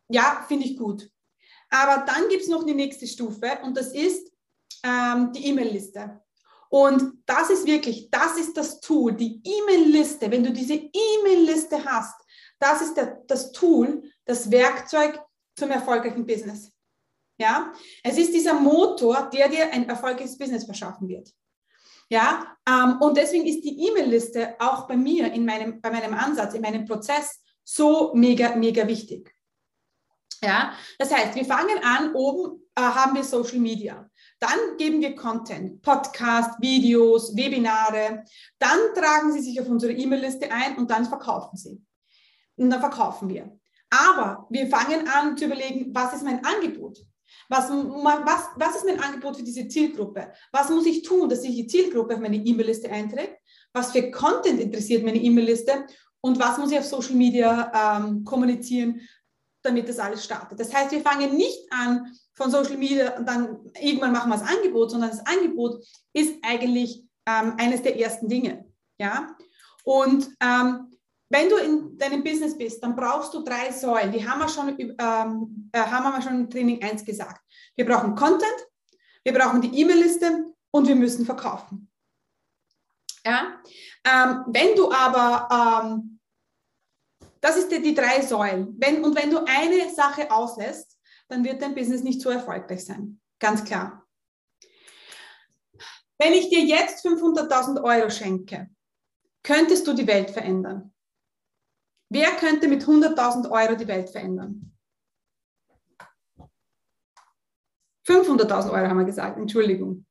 [0.08, 1.10] ja, finde ich gut.
[1.68, 4.32] Aber dann gibt es noch die nächste Stufe und das ist
[4.84, 6.22] ähm, die E-Mail-Liste.
[6.68, 10.30] Und das ist wirklich, das ist das Tool, die E-Mail-Liste.
[10.30, 12.20] Wenn du diese E-Mail-Liste hast,
[12.58, 15.20] das ist der, das Tool, das Werkzeug
[15.56, 16.72] zum erfolgreichen Business.
[17.38, 21.30] Ja, es ist dieser Motor, der dir ein erfolgreiches Business verschaffen wird.
[22.08, 26.54] Ja, ähm, und deswegen ist die E-Mail-Liste auch bei mir in meinem, bei meinem Ansatz,
[26.54, 29.34] in meinem Prozess so mega, mega wichtig.
[30.42, 34.08] Ja, das heißt, wir fangen an, oben äh, haben wir Social Media.
[34.38, 38.24] Dann geben wir Content, Podcast, Videos, Webinare.
[38.58, 41.82] Dann tragen Sie sich auf unsere E-Mail-Liste ein und dann verkaufen Sie
[42.56, 43.58] und dann verkaufen wir.
[43.90, 46.98] Aber wir fangen an zu überlegen, was ist mein Angebot?
[47.48, 50.32] Was, was, was ist mein Angebot für diese Zielgruppe?
[50.52, 53.38] Was muss ich tun, dass sich die Zielgruppe auf meine E-Mail-Liste einträgt?
[53.72, 55.86] Was für Content interessiert meine E-Mail-Liste?
[56.20, 59.00] Und was muss ich auf Social Media ähm, kommunizieren,
[59.62, 60.58] damit das alles startet?
[60.58, 64.48] Das heißt, wir fangen nicht an von Social Media und dann irgendwann machen wir das
[64.48, 68.64] Angebot, sondern das Angebot ist eigentlich ähm, eines der ersten Dinge.
[68.98, 69.36] Ja?
[69.84, 70.95] Und ähm,
[71.28, 74.12] wenn du in deinem Business bist, dann brauchst du drei Säulen.
[74.12, 77.40] Die haben wir schon, ähm, äh, haben wir schon im Training 1 gesagt.
[77.74, 78.66] Wir brauchen Content,
[79.24, 81.90] wir brauchen die E-Mail-Liste und wir müssen verkaufen.
[83.24, 83.60] Ja?
[84.04, 86.20] Ähm, wenn du aber, ähm,
[87.40, 88.76] das ist die, die drei Säulen.
[88.78, 90.96] Wenn, und wenn du eine Sache auslässt,
[91.28, 93.20] dann wird dein Business nicht so erfolgreich sein.
[93.40, 94.06] Ganz klar.
[96.18, 98.70] Wenn ich dir jetzt 500.000 Euro schenke,
[99.42, 100.94] könntest du die Welt verändern.
[102.08, 104.72] Wer könnte mit 100.000 Euro die Welt verändern?
[108.06, 110.06] 500.000 Euro haben wir gesagt, Entschuldigung.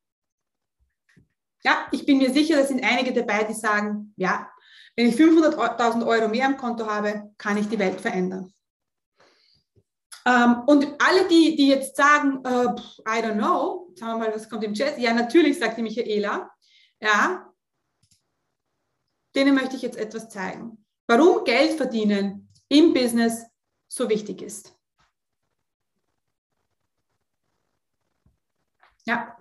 [1.64, 4.50] Ja, ich bin mir sicher, da sind einige dabei, die sagen, ja,
[4.94, 8.52] wenn ich 500.000 Euro mehr am Konto habe, kann ich die Welt verändern.
[10.26, 12.74] Ähm, und alle, die, die jetzt sagen, uh,
[13.08, 14.98] I don't know, sagen wir mal, was kommt im Chat?
[14.98, 16.50] Ja, natürlich, sagt die Michaela.
[17.00, 17.52] Ja,
[19.34, 23.44] denen möchte ich jetzt etwas zeigen warum Geld verdienen im Business
[23.88, 24.76] so wichtig ist.
[29.04, 29.38] Ja.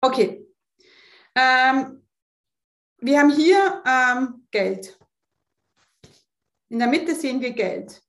[0.00, 0.46] Okay.
[1.34, 2.06] Ähm,
[2.98, 4.98] wir haben hier ähm, Geld.
[6.68, 8.02] In der Mitte sehen wir Geld.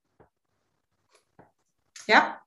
[2.08, 2.42] Ja.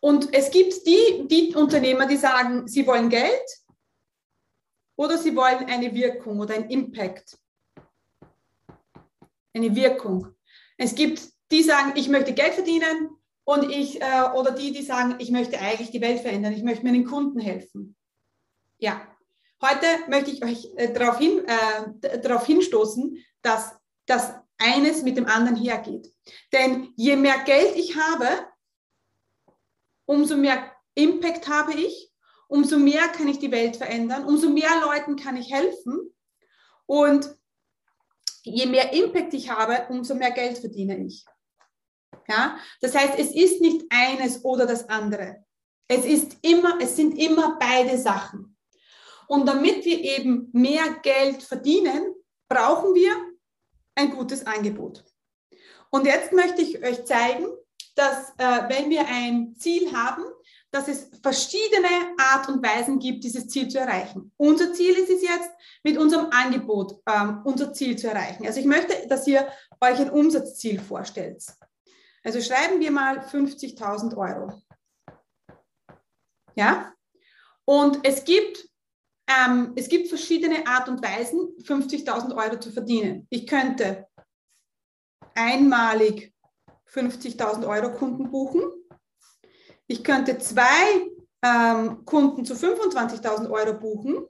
[0.00, 3.64] Und es gibt die, die Unternehmer, die sagen, sie wollen Geld
[4.96, 7.38] oder sie wollen eine Wirkung oder einen Impact
[9.54, 10.34] eine Wirkung.
[10.76, 13.10] Es gibt die sagen, ich möchte Geld verdienen
[13.44, 16.84] und ich äh, oder die, die sagen, ich möchte eigentlich die Welt verändern, ich möchte
[16.84, 17.96] meinen Kunden helfen.
[18.78, 19.06] Ja,
[19.62, 25.26] heute möchte ich euch äh, darauf, hin, äh, darauf hinstoßen, dass das eines mit dem
[25.26, 26.12] anderen hergeht.
[26.52, 28.26] Denn je mehr Geld ich habe,
[30.06, 32.10] umso mehr Impact habe ich,
[32.48, 36.14] umso mehr kann ich die Welt verändern, umso mehr Leuten kann ich helfen.
[36.86, 37.36] Und
[38.44, 41.24] je mehr Impact ich habe, umso mehr Geld verdiene ich.
[42.28, 42.58] Ja?
[42.80, 45.44] Das heißt, es ist nicht eines oder das andere.
[45.88, 48.56] Es ist immer, es sind immer beide Sachen.
[49.26, 52.14] Und damit wir eben mehr Geld verdienen,
[52.48, 53.12] brauchen wir
[53.94, 55.04] ein gutes Angebot.
[55.90, 57.46] Und jetzt möchte ich euch zeigen,
[57.94, 60.24] dass äh, wenn wir ein Ziel haben,
[60.74, 64.32] dass es verschiedene Art und Weisen gibt, dieses Ziel zu erreichen.
[64.36, 65.50] Unser Ziel ist es jetzt,
[65.84, 68.44] mit unserem Angebot ähm, unser Ziel zu erreichen.
[68.44, 69.46] Also ich möchte, dass ihr
[69.80, 71.44] euch ein Umsatzziel vorstellt.
[72.24, 74.62] Also schreiben wir mal 50.000 Euro.
[76.56, 76.92] Ja?
[77.64, 78.68] Und es gibt,
[79.28, 83.28] ähm, es gibt verschiedene Art und Weisen, 50.000 Euro zu verdienen.
[83.30, 84.08] Ich könnte
[85.36, 86.34] einmalig
[86.92, 88.83] 50.000 Euro Kunden buchen
[89.86, 91.10] ich könnte zwei
[91.42, 94.26] ähm, Kunden zu 25.000 Euro buchen.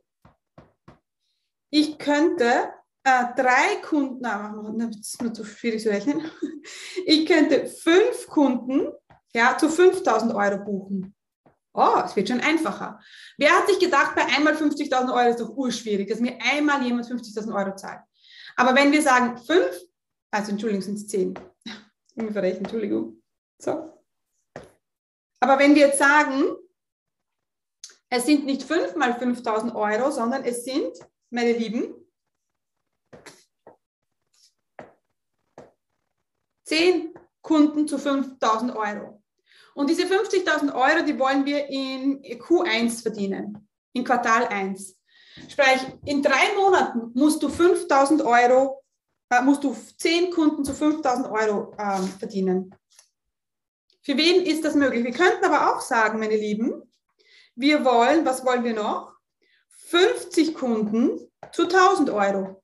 [1.70, 2.72] Ich könnte
[3.04, 4.54] äh, drei Kunden, na,
[4.88, 6.30] das ist mir zu schwierig zu rechnen.
[7.06, 8.88] Ich könnte fünf Kunden
[9.34, 11.14] ja, zu 5.000 Euro buchen.
[11.74, 13.00] Oh, es wird schon einfacher.
[13.36, 17.06] Wer hat sich gedacht, bei einmal 50.000 Euro ist doch urschwierig, dass mir einmal jemand
[17.06, 18.00] 50.000 Euro zahlt.
[18.56, 19.78] Aber wenn wir sagen fünf,
[20.30, 21.34] also Entschuldigung, sind es zehn.
[21.64, 23.20] Ich bin verrechnet, Entschuldigung.
[23.60, 23.93] So.
[25.44, 26.56] Aber wenn wir jetzt sagen,
[28.08, 30.96] es sind nicht 5 mal 5000 Euro, sondern es sind,
[31.28, 31.94] meine Lieben,
[36.64, 39.22] 10 Kunden zu 5000 Euro.
[39.74, 44.98] Und diese 50.000 Euro, die wollen wir in Q1 verdienen, in Quartal 1.
[45.50, 48.82] Sprich, in drei Monaten musst du 5000 Euro,
[49.28, 52.74] äh, musst du 10 Kunden zu 5000 Euro äh, verdienen.
[54.04, 55.02] Für wen ist das möglich?
[55.02, 56.82] Wir könnten aber auch sagen, meine Lieben,
[57.56, 59.14] wir wollen, was wollen wir noch?
[59.86, 61.18] 50 Kunden
[61.52, 62.62] zu 1000 Euro.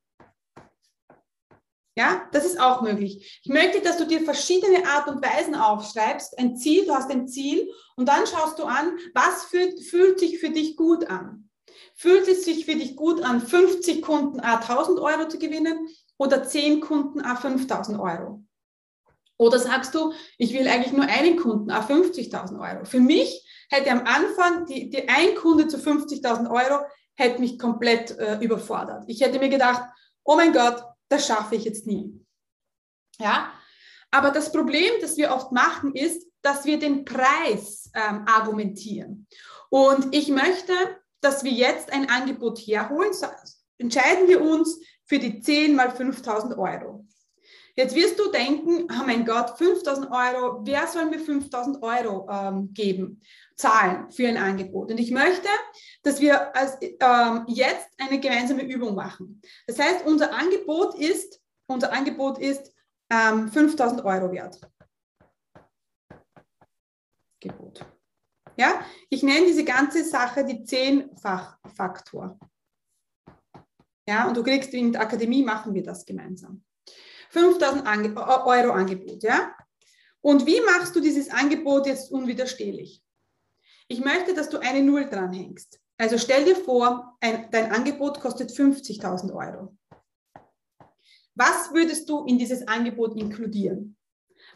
[1.96, 3.40] Ja, das ist auch möglich.
[3.42, 6.38] Ich möchte, dass du dir verschiedene Art und Weisen aufschreibst.
[6.38, 10.38] Ein Ziel, du hast ein Ziel und dann schaust du an, was fühlt, fühlt sich
[10.38, 11.48] für dich gut an.
[11.94, 16.44] Fühlt es sich für dich gut an, 50 Kunden a 1000 Euro zu gewinnen oder
[16.44, 18.44] 10 Kunden a 5000 Euro?
[19.40, 22.84] Oder sagst du, ich will eigentlich nur einen Kunden auf 50.000 Euro.
[22.84, 28.10] Für mich hätte am Anfang die, die ein Kunde zu 50.000 Euro hätte mich komplett
[28.18, 29.04] äh, überfordert.
[29.06, 29.82] Ich hätte mir gedacht,
[30.24, 32.22] oh mein Gott, das schaffe ich jetzt nie.
[33.18, 33.50] Ja,
[34.10, 39.26] aber das Problem, das wir oft machen, ist, dass wir den Preis ähm, argumentieren.
[39.70, 40.74] Und ich möchte,
[41.22, 43.14] dass wir jetzt ein Angebot herholen.
[43.14, 43.26] So,
[43.78, 47.06] entscheiden wir uns für die 10 mal 5000 Euro.
[47.76, 52.72] Jetzt wirst du denken, oh mein Gott, 5000 Euro, wer soll mir 5000 Euro ähm,
[52.72, 53.20] geben,
[53.56, 54.90] zahlen für ein Angebot?
[54.90, 55.48] Und ich möchte,
[56.02, 59.40] dass wir als, ähm, jetzt eine gemeinsame Übung machen.
[59.66, 62.74] Das heißt, unser Angebot ist unser Angebot ist
[63.10, 64.60] ähm, 5000 Euro wert.
[67.38, 67.86] Gebot.
[68.56, 72.38] Ja, ich nenne diese ganze Sache die Zehnfachfaktor.
[74.06, 76.64] Ja, und du kriegst in der Akademie, machen wir das gemeinsam.
[77.30, 79.54] 5000 Ange Euro Angebot, ja?
[80.20, 83.02] Und wie machst du dieses Angebot jetzt unwiderstehlich?
[83.88, 85.80] Ich möchte, dass du eine Null dranhängst.
[85.96, 89.76] Also stell dir vor, ein, dein Angebot kostet 50.000 Euro.
[91.34, 93.96] Was würdest du in dieses Angebot inkludieren?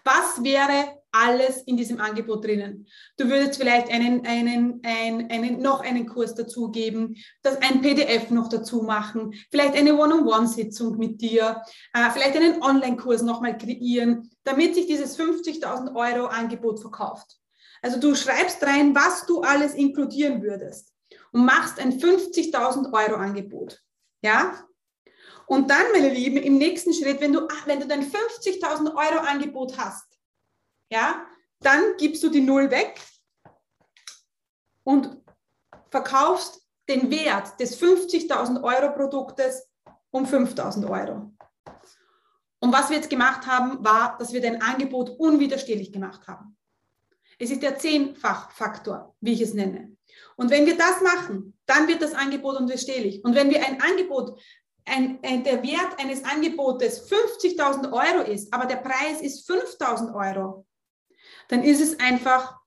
[0.05, 2.87] Was wäre alles in diesem Angebot drinnen?
[3.17, 8.49] Du würdest vielleicht einen, einen, einen, einen, noch einen Kurs dazugeben, das ein PDF noch
[8.49, 14.87] dazu machen, vielleicht eine One-on-One-Sitzung mit dir, äh, vielleicht einen Online-Kurs nochmal kreieren, damit sich
[14.87, 17.39] dieses 50.000 Euro Angebot verkauft.
[17.83, 20.93] Also du schreibst rein, was du alles inkludieren würdest
[21.33, 23.83] und machst ein 50.000 Euro Angebot.
[24.23, 24.55] Ja?
[25.47, 29.77] Und dann, meine Lieben, im nächsten Schritt, wenn du, wenn du dein 50.000 Euro Angebot
[29.77, 30.14] hast,
[30.91, 31.27] ja,
[31.61, 33.01] dann gibst du die Null weg
[34.83, 35.17] und
[35.91, 39.69] verkaufst den Wert des 50.000 Euro Produktes
[40.11, 41.33] um 5.000 Euro.
[42.61, 46.57] Und was wir jetzt gemacht haben, war, dass wir dein Angebot unwiderstehlich gemacht haben.
[47.39, 49.97] Es ist der Zehnfachfaktor, wie ich es nenne.
[50.37, 53.25] Und wenn wir das machen, dann wird das Angebot unwiderstehlich.
[53.25, 54.41] Und wenn wir ein Angebot
[54.87, 60.67] ein, ein, der Wert eines Angebotes 50.000 Euro ist, aber der Preis ist 5.000 Euro,
[61.49, 62.59] dann ist es einfach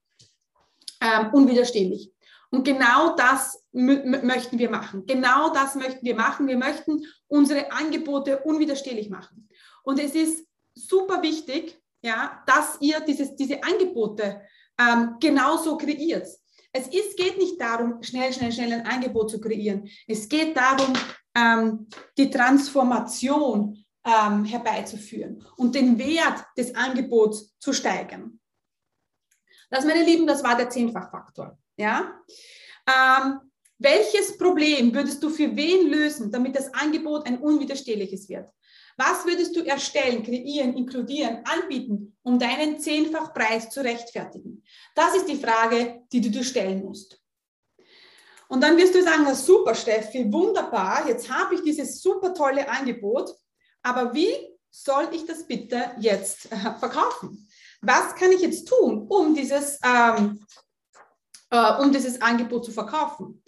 [1.01, 2.11] ähm, unwiderstehlich.
[2.49, 5.05] Und genau das möchten wir machen.
[5.05, 6.47] Genau das möchten wir machen.
[6.47, 9.49] Wir möchten unsere Angebote unwiderstehlich machen.
[9.83, 14.41] Und es ist super wichtig, ja, dass ihr dieses, diese Angebote
[14.79, 16.27] ähm, genauso kreiert.
[16.71, 19.89] Es ist, geht nicht darum, schnell, schnell, schnell ein Angebot zu kreieren.
[20.07, 20.93] Es geht darum,
[21.35, 21.87] ähm,
[22.17, 28.39] die Transformation ähm, herbeizuführen und den Wert des Angebots zu steigern.
[29.69, 31.57] Das, meine Lieben, das war der Zehnfachfaktor.
[31.77, 32.19] Ja?
[32.87, 33.39] Ähm,
[33.79, 38.49] welches Problem würdest du für wen lösen, damit das Angebot ein unwiderstehliches wird?
[38.97, 44.63] Was würdest du erstellen, kreieren, inkludieren, anbieten, um deinen Zehnfachpreis zu rechtfertigen?
[44.95, 47.21] Das ist die Frage, die du dir stellen musst.
[48.47, 53.35] Und dann wirst du sagen, super Steffi, wunderbar, jetzt habe ich dieses super tolle Angebot,
[53.83, 54.33] aber wie
[54.71, 57.46] soll ich das bitte jetzt äh, verkaufen?
[57.81, 60.45] Was kann ich jetzt tun, um dieses, ähm,
[61.49, 63.43] äh, um dieses Angebot zu verkaufen?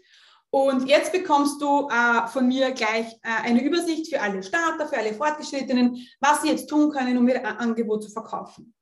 [0.52, 4.98] Und jetzt bekommst du äh, von mir gleich äh, eine Übersicht für alle Starter, für
[4.98, 8.74] alle Fortgeschrittenen, was sie jetzt tun können, um ihr Angebot zu verkaufen.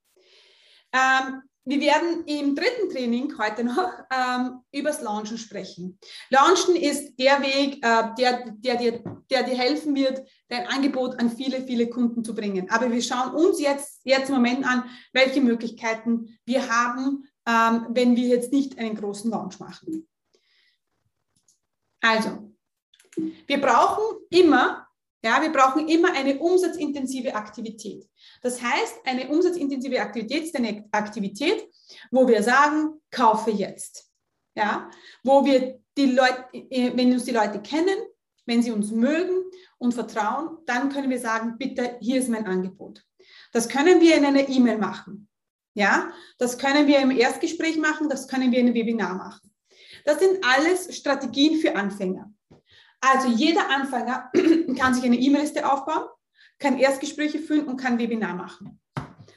[0.93, 5.99] Ähm, wir werden im dritten Training heute noch ähm, übers Launchen sprechen.
[6.29, 11.29] Launchen ist der Weg, äh, der, der, dir, der dir helfen wird, dein Angebot an
[11.29, 12.69] viele, viele Kunden zu bringen.
[12.69, 18.15] Aber wir schauen uns jetzt, jetzt im Moment an, welche Möglichkeiten wir haben, ähm, wenn
[18.15, 20.07] wir jetzt nicht einen großen Launch machen.
[21.99, 22.53] Also,
[23.45, 24.87] wir brauchen immer,
[25.21, 28.07] ja, wir brauchen immer eine umsatzintensive Aktivität.
[28.41, 31.67] Das heißt, eine umsatzintensive Aktivität ist eine Aktivität,
[32.11, 34.11] wo wir sagen, kaufe jetzt.
[34.55, 34.89] Ja,
[35.23, 36.45] wo wir die Leute,
[36.95, 37.95] wenn uns die Leute kennen,
[38.47, 39.43] wenn sie uns mögen
[39.77, 43.03] und vertrauen, dann können wir sagen, bitte, hier ist mein Angebot.
[43.51, 45.27] Das können wir in einer E-Mail machen.
[45.75, 49.53] Ja, das können wir im Erstgespräch machen, das können wir in einem Webinar machen.
[50.05, 52.33] Das sind alles Strategien für Anfänger.
[52.99, 54.31] Also jeder Anfänger
[54.79, 56.07] kann sich eine E-Mail-Liste aufbauen,
[56.59, 58.79] kann Erstgespräche führen und kann Webinar machen.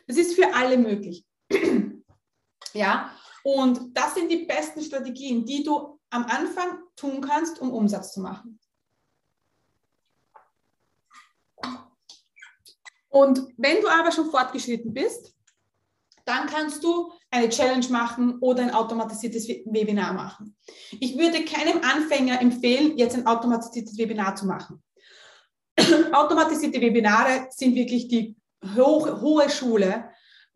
[0.07, 1.25] Das ist für alle möglich.
[2.73, 3.11] ja,
[3.43, 8.21] und das sind die besten Strategien, die du am Anfang tun kannst, um Umsatz zu
[8.21, 8.59] machen.
[13.09, 15.35] Und wenn du aber schon fortgeschritten bist,
[16.25, 20.57] dann kannst du eine Challenge machen oder ein automatisiertes Webinar machen.
[21.01, 24.83] Ich würde keinem Anfänger empfehlen, jetzt ein automatisiertes Webinar zu machen.
[26.13, 28.37] Automatisierte Webinare sind wirklich die
[28.77, 30.11] hoch, hohe Schule,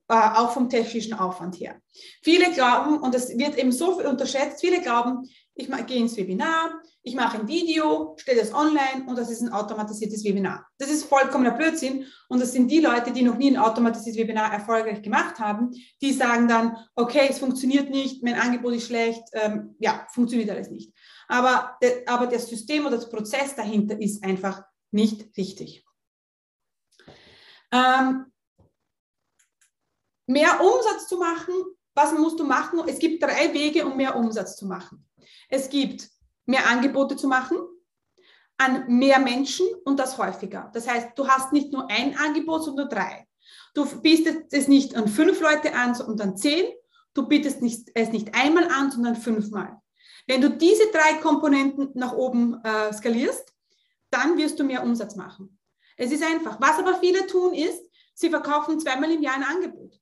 [0.09, 1.77] äh, auch vom technischen Aufwand her.
[2.23, 7.15] Viele glauben, und das wird eben so unterschätzt, viele glauben, ich gehe ins Webinar, ich
[7.15, 10.67] mache ein Video, stelle es online und das ist ein automatisiertes Webinar.
[10.79, 14.53] Das ist vollkommener Blödsinn und das sind die Leute, die noch nie ein automatisiertes Webinar
[14.53, 15.71] erfolgreich gemacht haben,
[16.03, 20.71] die sagen dann, okay, es funktioniert nicht, mein Angebot ist schlecht, ähm, ja, funktioniert alles
[20.71, 20.93] nicht.
[21.29, 24.63] Aber, aber das System oder das Prozess dahinter ist einfach
[24.95, 25.85] nicht richtig.
[27.71, 28.33] Ähm,
[30.27, 31.55] mehr Umsatz zu machen,
[31.95, 32.81] was musst du machen?
[32.87, 35.07] Es gibt drei Wege, um mehr Umsatz zu machen.
[35.49, 36.09] Es gibt
[36.47, 37.59] mehr Angebote zu machen,
[38.57, 40.71] an mehr Menschen und das häufiger.
[40.73, 43.27] Das heißt, du hast nicht nur ein Angebot, sondern drei.
[43.75, 46.67] Du bietest es nicht an fünf Leute an, sondern an zehn.
[47.15, 49.81] Du bietest nicht, es nicht einmal an, sondern fünfmal.
[50.27, 53.54] Wenn du diese drei Komponenten nach oben äh, skalierst,
[54.15, 55.59] dann wirst du mehr Umsatz machen.
[55.97, 56.61] Es ist einfach.
[56.61, 57.83] Was aber viele tun ist,
[58.15, 60.01] sie verkaufen zweimal im Jahr ein Angebot.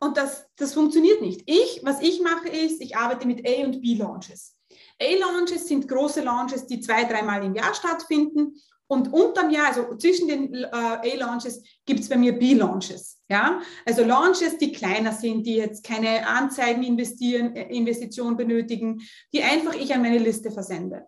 [0.00, 1.42] Und das, das funktioniert nicht.
[1.46, 4.56] Ich, was ich mache, ist, ich arbeite mit A- und B-Launches.
[5.00, 8.54] A-Launches sind große Launches, die zwei, dreimal im Jahr stattfinden.
[8.86, 13.20] Und unterm Jahr, also zwischen den äh, A-Launches, gibt es bei mir B-Launches.
[13.28, 13.60] Ja?
[13.84, 19.74] Also Launches, die kleiner sind, die jetzt keine Anzeigen investieren, äh, Investitionen benötigen, die einfach
[19.74, 21.06] ich an meine Liste versende.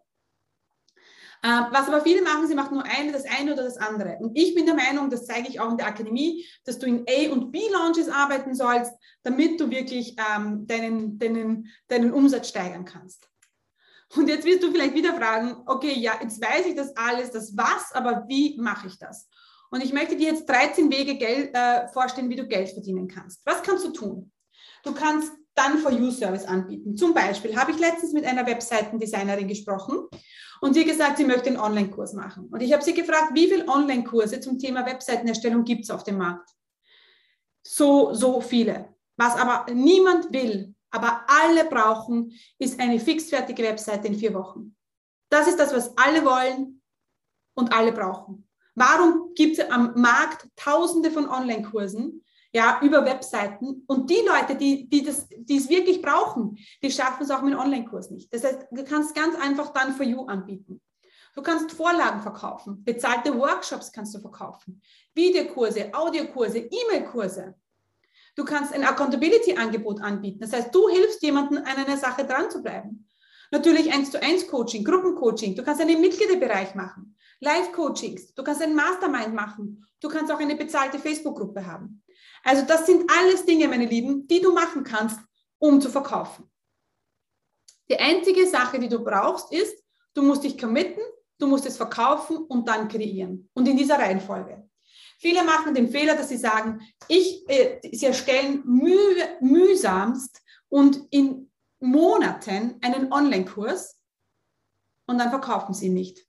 [1.42, 4.18] Äh, was aber viele machen, sie machen nur eine, das eine oder das andere.
[4.20, 7.06] Und ich bin der Meinung, das zeige ich auch in der Akademie, dass du in
[7.08, 13.26] A- und B-Launches arbeiten sollst, damit du wirklich ähm, deinen, deinen, deinen Umsatz steigern kannst.
[14.16, 17.56] Und jetzt wirst du vielleicht wieder fragen, okay, ja, jetzt weiß ich das alles, das
[17.56, 19.28] was, aber wie mache ich das?
[19.70, 23.40] Und ich möchte dir jetzt 13 Wege Geld, äh, vorstellen, wie du Geld verdienen kannst.
[23.46, 24.32] Was kannst du tun?
[24.82, 26.96] Du kannst dann For You Service anbieten.
[26.96, 30.08] Zum Beispiel habe ich letztens mit einer Webseitendesignerin gesprochen
[30.60, 32.48] und sie gesagt, sie möchte einen Online-Kurs machen.
[32.50, 36.18] Und ich habe sie gefragt, wie viele Online-Kurse zum Thema Webseitenerstellung gibt es auf dem
[36.18, 36.50] Markt?
[37.66, 38.94] So, so viele.
[39.16, 44.76] Was aber niemand will, aber alle brauchen, ist eine fixfertige Webseite in vier Wochen.
[45.30, 46.82] Das ist das, was alle wollen
[47.54, 48.48] und alle brauchen.
[48.74, 53.84] Warum gibt es am Markt tausende von Online-Kursen, ja, über Webseiten.
[53.86, 57.56] Und die Leute, die, die, das, die es wirklich brauchen, die schaffen es auch mit
[57.56, 58.32] Online-Kurs nicht.
[58.32, 60.80] Das heißt, du kannst ganz einfach dann for you anbieten.
[61.34, 64.82] Du kannst Vorlagen verkaufen, bezahlte Workshops kannst du verkaufen,
[65.14, 67.54] Videokurse, Audiokurse, E-Mail-Kurse.
[68.34, 70.40] Du kannst ein Accountability-Angebot anbieten.
[70.40, 73.06] Das heißt, du hilfst jemandem, an einer Sache dran zu bleiben.
[73.52, 75.54] Natürlich eins zu eins Coaching, Gruppencoaching.
[75.54, 78.34] Du kannst einen Mitgliederbereich machen, Live-Coachings.
[78.34, 79.84] Du kannst ein Mastermind machen.
[80.00, 82.02] Du kannst auch eine bezahlte Facebook-Gruppe haben.
[82.44, 85.20] Also das sind alles Dinge, meine Lieben, die du machen kannst,
[85.58, 86.50] um zu verkaufen.
[87.88, 89.82] Die einzige Sache, die du brauchst, ist,
[90.14, 91.02] du musst dich committen,
[91.38, 93.50] du musst es verkaufen und dann kreieren.
[93.52, 94.68] Und in dieser Reihenfolge.
[95.18, 101.50] Viele machen den Fehler, dass sie sagen, ich, äh, sie erstellen müh, mühsamst und in
[101.80, 103.98] Monaten einen Online-Kurs
[105.06, 106.26] und dann verkaufen sie ihn nicht.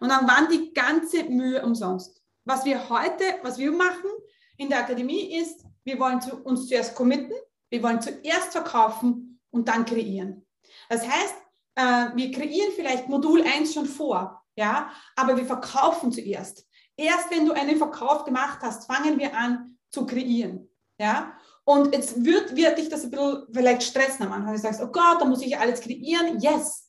[0.00, 2.22] Und dann waren die ganze Mühe umsonst.
[2.44, 4.10] Was wir heute, was wir machen,
[4.56, 7.34] in der Akademie ist, wir wollen zu, uns zuerst committen,
[7.70, 10.46] wir wollen zuerst verkaufen und dann kreieren.
[10.88, 11.34] Das heißt,
[11.76, 16.66] äh, wir kreieren vielleicht Modul 1 schon vor, ja, aber wir verkaufen zuerst.
[16.96, 21.36] Erst wenn du einen Verkauf gemacht hast, fangen wir an zu kreieren, ja.
[21.64, 24.54] Und jetzt wird, wird dich das ein bisschen vielleicht stressen am Anfang.
[24.54, 26.38] Du sagst, oh Gott, da muss ich alles kreieren.
[26.38, 26.88] Yes.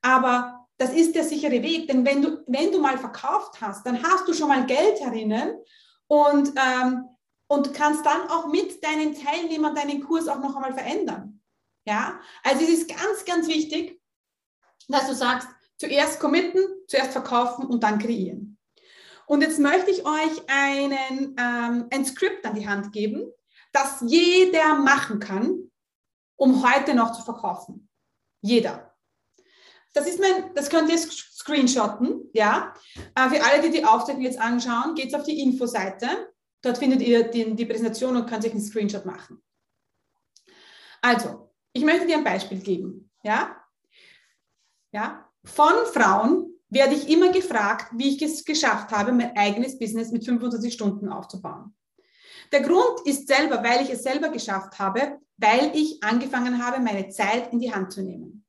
[0.00, 4.02] Aber das ist der sichere Weg, denn wenn du, wenn du mal verkauft hast, dann
[4.02, 5.58] hast du schon mal Geld herinnen
[6.06, 7.08] und, ähm,
[7.48, 11.40] und kannst dann auch mit deinen Teilnehmern deinen Kurs auch noch einmal verändern.
[11.86, 14.00] Ja, also es ist ganz, ganz wichtig,
[14.88, 18.58] dass du sagst, zuerst committen, zuerst verkaufen und dann kreieren.
[19.26, 23.30] Und jetzt möchte ich euch einen, ähm, ein Skript an die Hand geben,
[23.72, 25.70] das jeder machen kann,
[26.36, 27.88] um heute noch zu verkaufen.
[28.40, 28.94] Jeder.
[29.92, 30.98] Das ist mein, das könnt ihr
[31.44, 32.74] screenshotten, ja.
[33.14, 36.06] Äh, für alle, die die Aufzeichnung jetzt anschauen, geht es auf die Infoseite.
[36.62, 39.42] Dort findet ihr die, die Präsentation und könnt euch einen Screenshot machen.
[41.02, 43.56] Also, ich möchte dir ein Beispiel geben, ja.
[44.92, 50.10] Ja, von Frauen werde ich immer gefragt, wie ich es geschafft habe, mein eigenes Business
[50.10, 51.74] mit 25 Stunden aufzubauen.
[52.52, 57.08] Der Grund ist selber, weil ich es selber geschafft habe, weil ich angefangen habe, meine
[57.08, 58.43] Zeit in die Hand zu nehmen.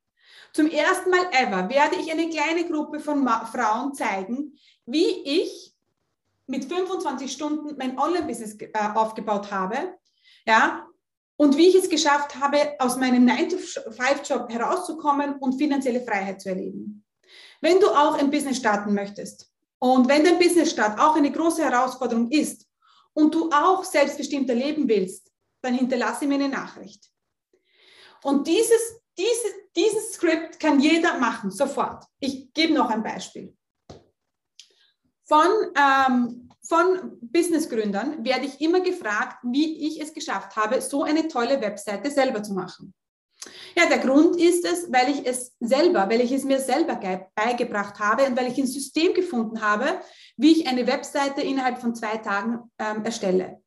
[0.56, 5.76] Zum ersten Mal ever werde ich eine kleine Gruppe von Frauen zeigen, wie ich
[6.48, 9.98] mit 25 Stunden mein Online-Business äh, aufgebaut habe,
[10.48, 10.88] ja,
[11.36, 17.04] und wie ich es geschafft habe, aus meinem 9-to-5-Job herauszukommen und finanzielle Freiheit zu erleben.
[17.60, 21.70] Wenn du auch ein Business starten möchtest und wenn dein Business Start auch eine große
[21.70, 22.66] Herausforderung ist
[23.12, 25.30] und du auch selbstbestimmter leben willst,
[25.62, 27.12] dann hinterlasse mir eine Nachricht.
[28.24, 32.06] Und dieses, dieses, dieses Skript kann jeder machen, sofort.
[32.20, 33.56] Ich gebe noch ein Beispiel.
[35.28, 41.28] Von, ähm, von Businessgründern werde ich immer gefragt, wie ich es geschafft habe, so eine
[41.28, 42.94] tolle Webseite selber zu machen.
[43.76, 47.00] Ja, der Grund ist es, weil ich es selber, weil ich es mir selber
[47.36, 50.00] beigebracht habe und weil ich ein System gefunden habe,
[50.38, 53.62] wie ich eine Webseite innerhalb von zwei Tagen ähm, erstelle.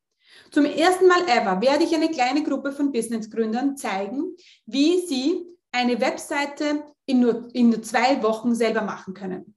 [0.51, 4.37] Zum ersten Mal ever werde ich eine kleine Gruppe von Businessgründern zeigen,
[4.67, 9.55] wie sie eine Webseite in nur, in nur zwei Wochen selber machen können.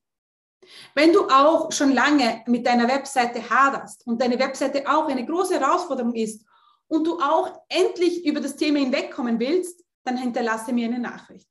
[0.94, 5.60] Wenn du auch schon lange mit deiner Webseite haderst und deine Webseite auch eine große
[5.60, 6.46] Herausforderung ist
[6.88, 11.48] und du auch endlich über das Thema hinwegkommen willst, dann hinterlasse mir eine Nachricht.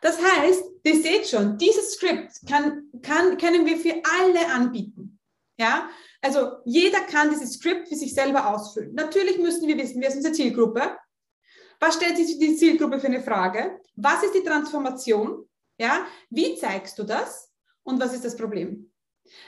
[0.00, 5.18] Das heißt, ihr seht schon, dieses Skript kann, kann, können wir für alle anbieten.
[5.58, 5.88] Ja,
[6.20, 8.94] also jeder kann dieses Skript für sich selber ausfüllen.
[8.94, 10.96] Natürlich müssen wir wissen, wer ist unsere Zielgruppe?
[11.80, 13.80] Was stellt sich die Zielgruppe für eine Frage?
[13.94, 15.48] Was ist die Transformation?
[15.78, 17.52] Ja, wie zeigst du das?
[17.84, 18.90] Und was ist das Problem?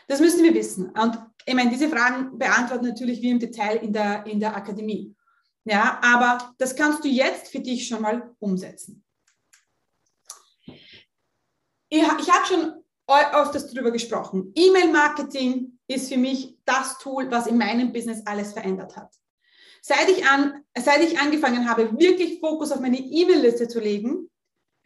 [0.06, 0.90] Das müssen wir wissen.
[0.90, 5.14] Und ich meine, diese Fragen beantworten natürlich wir im Detail in der, in der Akademie.
[5.64, 9.04] Ja, aber das kannst du jetzt für dich schon mal umsetzen.
[11.88, 14.52] Ich, ich habe schon öfters darüber gesprochen.
[14.54, 19.12] E-Mail-Marketing ist für mich das Tool, was in meinem Business alles verändert hat.
[19.82, 24.30] Seit ich, an, seit ich angefangen habe, wirklich Fokus auf meine E-Mail-Liste zu legen,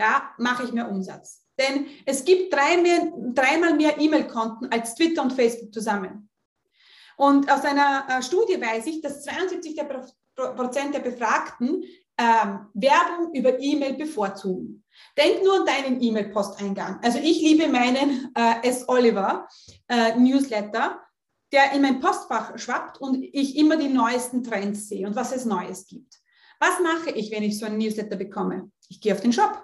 [0.00, 1.44] ja, mache ich mehr Umsatz.
[1.58, 6.30] Denn es gibt drei mehr, dreimal mehr E-Mail-Konten als Twitter und Facebook zusammen.
[7.16, 11.84] Und aus einer äh, Studie weiß ich, dass 72 der Prozent der Befragten
[12.18, 14.84] ähm, Werbung über E-Mail bevorzugen.
[15.16, 17.00] Denk nur an deinen E-Mail-Posteingang.
[17.02, 18.88] Also ich liebe meinen äh, S.
[18.88, 19.48] Oliver
[19.88, 21.00] äh, Newsletter,
[21.52, 25.44] der in mein Postfach schwappt und ich immer die neuesten Trends sehe und was es
[25.44, 26.20] Neues gibt.
[26.60, 28.70] Was mache ich, wenn ich so einen Newsletter bekomme?
[28.88, 29.62] Ich gehe auf den Shop.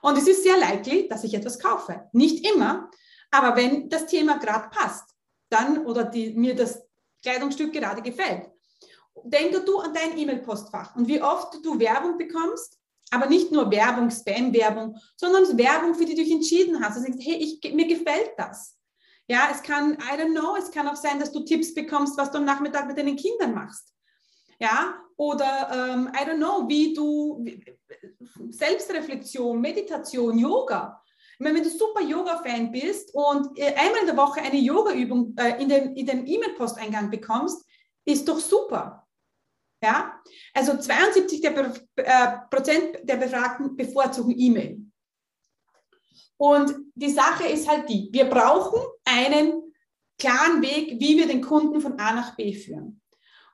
[0.00, 2.08] Und es ist sehr likely, dass ich etwas kaufe.
[2.12, 2.90] Nicht immer,
[3.30, 5.14] aber wenn das Thema gerade passt,
[5.48, 6.82] dann oder die, mir das
[7.22, 8.50] Kleidungsstück gerade gefällt.
[9.24, 12.78] Denke du an dein E-Mail-Postfach und wie oft du Werbung bekommst
[13.10, 16.98] aber nicht nur Werbung, Spam-Werbung, sondern Werbung, für die du dich entschieden hast.
[16.98, 18.76] Du denkst, hey, ich, mir gefällt das.
[19.26, 22.30] Ja, es kann, I don't know, es kann auch sein, dass du Tipps bekommst, was
[22.30, 23.94] du am Nachmittag mit deinen Kindern machst.
[24.58, 27.44] Ja, oder ähm, I don't know, wie du
[28.50, 31.02] Selbstreflexion, Meditation, Yoga.
[31.34, 35.34] Ich meine, wenn du super Yoga-Fan bist und äh, einmal in der Woche eine Yoga-Übung
[35.36, 37.64] äh, in den, in den E-Mail-Posteingang bekommst,
[38.04, 39.07] ist doch super.
[39.82, 40.20] Ja?
[40.54, 44.80] Also 72 der äh, Prozent der Befragten bevorzugen E-Mail.
[46.36, 49.74] Und die Sache ist halt die, wir brauchen einen
[50.18, 53.00] klaren Weg, wie wir den Kunden von A nach B führen.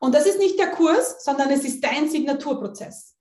[0.00, 3.16] Und das ist nicht der Kurs, sondern es ist dein Signaturprozess.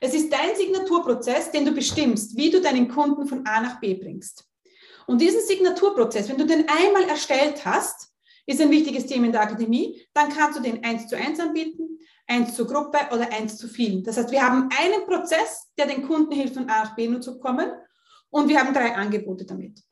[0.00, 3.94] Es ist dein Signaturprozess, den du bestimmst, wie du deinen Kunden von A nach B
[3.94, 4.44] bringst.
[5.06, 8.10] Und diesen Signaturprozess, wenn du den einmal erstellt hast,
[8.46, 11.83] ist ein wichtiges Thema in der Akademie, dann kannst du den eins zu eins anbieten,
[12.26, 14.02] eins zur Gruppe oder eins zu vielen.
[14.02, 17.20] Das heißt, wir haben einen Prozess, der den Kunden hilft, von A nach B nur
[17.20, 17.70] zu kommen
[18.30, 19.82] und wir haben drei Angebote damit.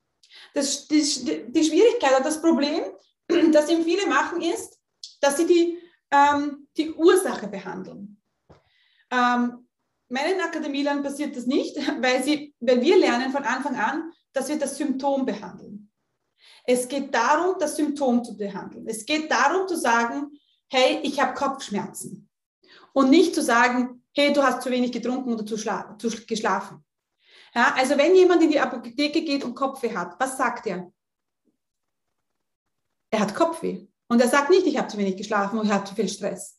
[0.54, 1.02] Das, die,
[1.48, 2.82] die Schwierigkeit oder das Problem,
[3.52, 4.78] das eben viele machen, ist,
[5.20, 5.78] dass sie die,
[6.10, 8.20] ähm, die Ursache behandeln.
[9.10, 9.68] Ähm,
[10.08, 14.58] meinen Akademielern passiert das nicht, weil, sie, weil wir lernen von Anfang an, dass wir
[14.58, 15.90] das Symptom behandeln.
[16.64, 18.86] Es geht darum, das Symptom zu behandeln.
[18.86, 20.30] Es geht darum zu sagen,
[20.72, 22.30] hey, ich habe Kopfschmerzen.
[22.94, 26.84] Und nicht zu sagen, hey, du hast zu wenig getrunken oder zu, zu geschlafen.
[27.54, 30.90] Ja, also wenn jemand in die Apotheke geht und Kopfweh hat, was sagt er?
[33.10, 33.86] Er hat Kopfweh.
[34.08, 36.58] Und er sagt nicht, ich habe zu wenig geschlafen oder ich habe zu viel Stress.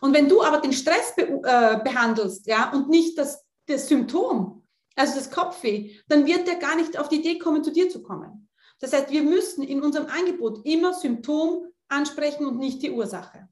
[0.00, 4.66] Und wenn du aber den Stress be äh, behandelst ja, und nicht das, das Symptom,
[4.94, 8.02] also das Kopfweh, dann wird er gar nicht auf die Idee kommen, zu dir zu
[8.02, 8.50] kommen.
[8.80, 13.48] Das heißt, wir müssen in unserem Angebot immer Symptom ansprechen und nicht die Ursache.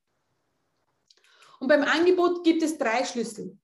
[1.60, 3.58] Und beim Angebot gibt es drei Schlüssel.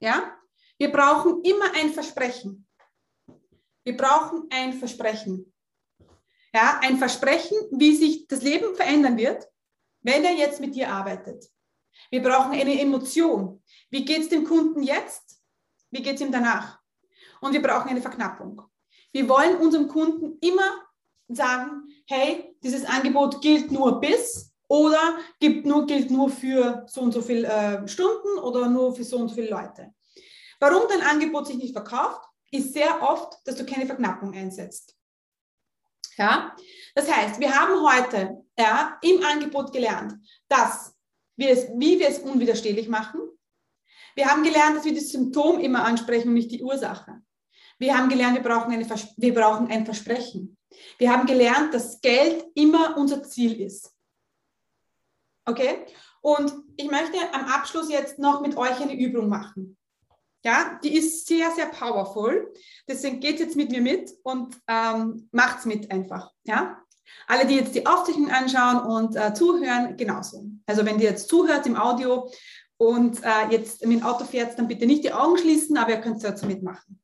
[0.00, 0.36] Ja?
[0.78, 2.66] Wir brauchen immer ein Versprechen.
[3.84, 5.52] Wir brauchen ein Versprechen.
[6.54, 9.46] Ja, ein Versprechen, wie sich das Leben verändern wird,
[10.02, 11.50] wenn er jetzt mit dir arbeitet.
[12.10, 13.62] Wir brauchen eine Emotion.
[13.90, 15.42] Wie geht es dem Kunden jetzt?
[15.90, 16.80] Wie geht es ihm danach?
[17.40, 18.62] Und wir brauchen eine Verknappung.
[19.12, 20.83] Wir wollen unserem Kunden immer
[21.28, 27.12] sagen, hey, dieses Angebot gilt nur bis oder gibt nur, gilt nur für so und
[27.12, 29.94] so viele äh, Stunden oder nur für so und so viele Leute.
[30.60, 34.96] Warum dein Angebot sich nicht verkauft, ist sehr oft, dass du keine Verknappung einsetzt.
[36.16, 36.54] Ja?
[36.94, 40.14] Das heißt, wir haben heute ja, im Angebot gelernt,
[40.48, 40.94] dass
[41.36, 43.20] wir es, wie wir es unwiderstehlich machen.
[44.14, 47.20] Wir haben gelernt, dass wir das Symptom immer ansprechen und nicht die Ursache.
[47.78, 50.56] Wir haben gelernt, wir brauchen, eine, wir brauchen ein Versprechen.
[50.98, 53.92] Wir haben gelernt, dass Geld immer unser Ziel ist.
[55.46, 55.84] Okay?
[56.20, 59.76] Und ich möchte am Abschluss jetzt noch mit euch eine Übung machen.
[60.44, 62.52] Ja, die ist sehr, sehr powerful.
[62.86, 66.32] Deswegen geht jetzt mit mir mit und ähm, es mit einfach.
[66.44, 66.78] Ja?
[67.26, 70.44] Alle, die jetzt die Aufzeichnung anschauen und äh, zuhören, genauso.
[70.66, 72.30] Also wenn ihr jetzt zuhört im Audio
[72.76, 76.00] und äh, jetzt mit dem Auto fährt, dann bitte nicht die Augen schließen, aber ihr
[76.00, 77.00] könnt dazu mitmachen.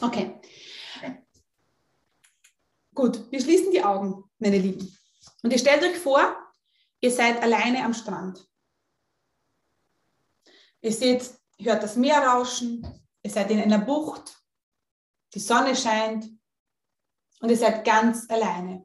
[0.00, 0.40] Okay.
[2.94, 4.96] Gut, wir schließen die Augen, meine Lieben.
[5.42, 6.36] Und ihr stellt euch vor,
[7.00, 8.48] ihr seid alleine am Strand.
[10.80, 12.86] Ihr seht, hört das Meer rauschen,
[13.22, 14.40] ihr seid in einer Bucht,
[15.32, 16.30] die Sonne scheint
[17.40, 18.84] und ihr seid ganz alleine.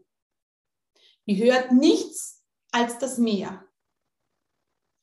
[1.25, 3.65] Ihr hört nichts als das Meer.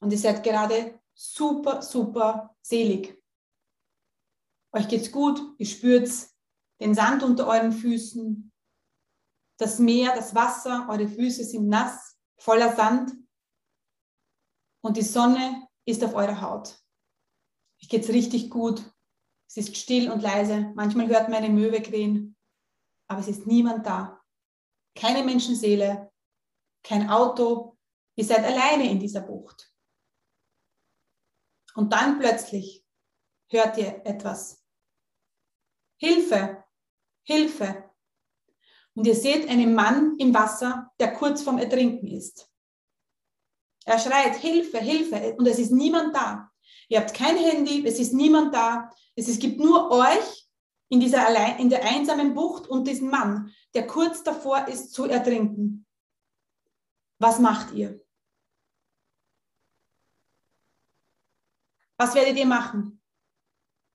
[0.00, 3.15] Und ihr seid gerade super, super selig.
[4.76, 6.10] Euch geht's gut, ihr spürt
[6.80, 8.52] den Sand unter euren Füßen,
[9.58, 13.12] das Meer, das Wasser, eure Füße sind nass, voller Sand
[14.82, 16.78] und die Sonne ist auf eurer Haut.
[17.80, 18.82] Euch geht's richtig gut.
[19.48, 20.72] Es ist still und leise.
[20.74, 22.36] Manchmal hört man eine Möwe krähen,
[23.08, 24.22] aber es ist niemand da.
[24.94, 26.12] Keine Menschenseele,
[26.82, 27.78] kein Auto.
[28.16, 29.72] Ihr seid alleine in dieser Bucht.
[31.74, 32.84] Und dann plötzlich
[33.48, 34.65] hört ihr etwas.
[35.98, 36.64] Hilfe,
[37.22, 37.90] Hilfe.
[38.94, 42.50] Und ihr seht einen Mann im Wasser, der kurz vorm Ertrinken ist.
[43.84, 45.34] Er schreit, Hilfe, Hilfe.
[45.36, 46.50] Und es ist niemand da.
[46.88, 48.90] Ihr habt kein Handy, es ist niemand da.
[49.14, 50.48] Es, es gibt nur euch
[50.88, 55.04] in, dieser allein, in der einsamen Bucht und diesen Mann, der kurz davor ist zu
[55.04, 55.86] ertrinken.
[57.18, 58.00] Was macht ihr?
[61.96, 63.00] Was werdet ihr machen?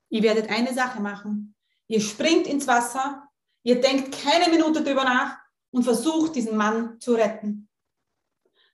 [0.10, 1.51] Ihr werdet eine Sache machen.
[1.92, 3.28] Ihr springt ins Wasser,
[3.64, 5.38] ihr denkt keine Minute drüber nach
[5.72, 7.68] und versucht, diesen Mann zu retten.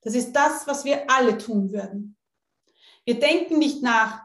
[0.03, 2.15] Das ist das, was wir alle tun würden.
[3.05, 4.21] Wir denken nicht nach,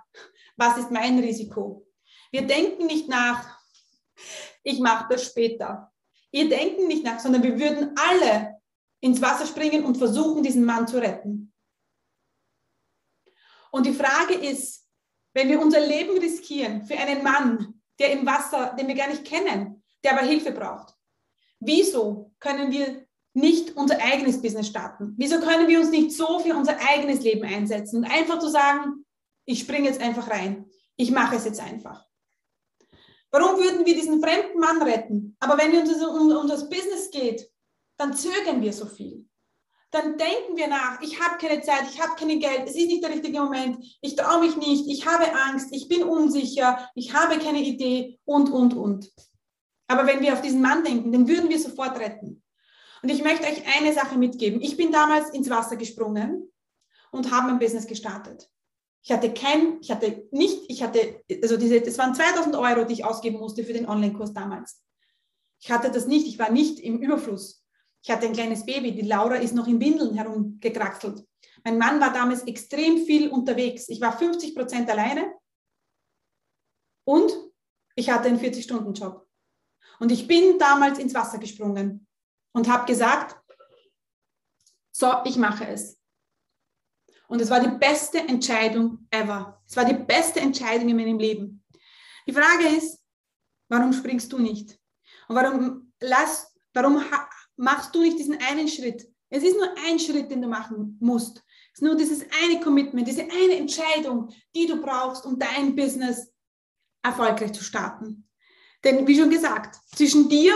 [0.58, 1.86] was ist mein Risiko.
[2.32, 3.58] Wir denken nicht nach,
[4.62, 5.90] ich mache das später.
[6.30, 8.60] Wir denken nicht nach, sondern wir würden alle
[9.00, 11.54] ins Wasser springen und versuchen, diesen Mann zu retten.
[13.70, 14.86] Und die Frage ist,
[15.32, 17.71] wenn wir unser Leben riskieren für einen Mann,
[18.02, 20.94] der im Wasser, den wir gar nicht kennen, der aber Hilfe braucht,
[21.60, 25.14] wieso können wir nicht unser eigenes Business starten?
[25.16, 29.06] Wieso können wir uns nicht so für unser eigenes Leben einsetzen und einfach zu sagen,
[29.46, 32.04] ich springe jetzt einfach rein, ich mache es jetzt einfach.
[33.30, 35.36] Warum würden wir diesen fremden Mann retten?
[35.40, 37.50] Aber wenn es um, um das Business geht,
[37.96, 39.26] dann zögern wir so viel.
[39.92, 43.04] Dann denken wir nach, ich habe keine Zeit, ich habe kein Geld, es ist nicht
[43.04, 47.38] der richtige Moment, ich traue mich nicht, ich habe Angst, ich bin unsicher, ich habe
[47.38, 49.12] keine Idee und, und, und.
[49.88, 52.42] Aber wenn wir auf diesen Mann denken, dann würden wir sofort retten.
[53.02, 54.62] Und ich möchte euch eine Sache mitgeben.
[54.62, 56.50] Ich bin damals ins Wasser gesprungen
[57.10, 58.48] und habe mein Business gestartet.
[59.02, 62.94] Ich hatte kein, ich hatte nicht, ich hatte, also diese, das waren 2000 Euro, die
[62.94, 64.82] ich ausgeben musste für den Online-Kurs damals.
[65.60, 67.61] Ich hatte das nicht, ich war nicht im Überfluss.
[68.02, 71.24] Ich hatte ein kleines Baby, die Laura ist noch in Windeln herumgekraxelt.
[71.64, 73.88] Mein Mann war damals extrem viel unterwegs.
[73.88, 75.32] Ich war 50 Prozent alleine
[77.04, 77.32] und
[77.94, 79.28] ich hatte einen 40-Stunden-Job.
[80.00, 82.08] Und ich bin damals ins Wasser gesprungen
[82.52, 83.40] und habe gesagt,
[84.90, 85.98] so, ich mache es.
[87.28, 89.62] Und es war die beste Entscheidung ever.
[89.66, 91.64] Es war die beste Entscheidung in meinem Leben.
[92.26, 93.00] Die Frage ist,
[93.68, 94.78] warum springst du nicht?
[95.28, 97.02] Und warum, lass, warum
[97.56, 99.06] machst du nicht diesen einen Schritt?
[99.30, 101.42] Es ist nur ein Schritt, den du machen musst.
[101.72, 106.30] Es ist nur dieses eine Commitment, diese eine Entscheidung, die du brauchst, um dein Business
[107.02, 108.28] erfolgreich zu starten.
[108.84, 110.54] Denn wie schon gesagt, zwischen dir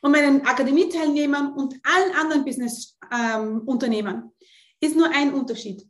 [0.00, 4.32] und meinen Akademieteilnehmern und allen anderen Business-Unternehmern ähm,
[4.80, 5.88] ist nur ein Unterschied.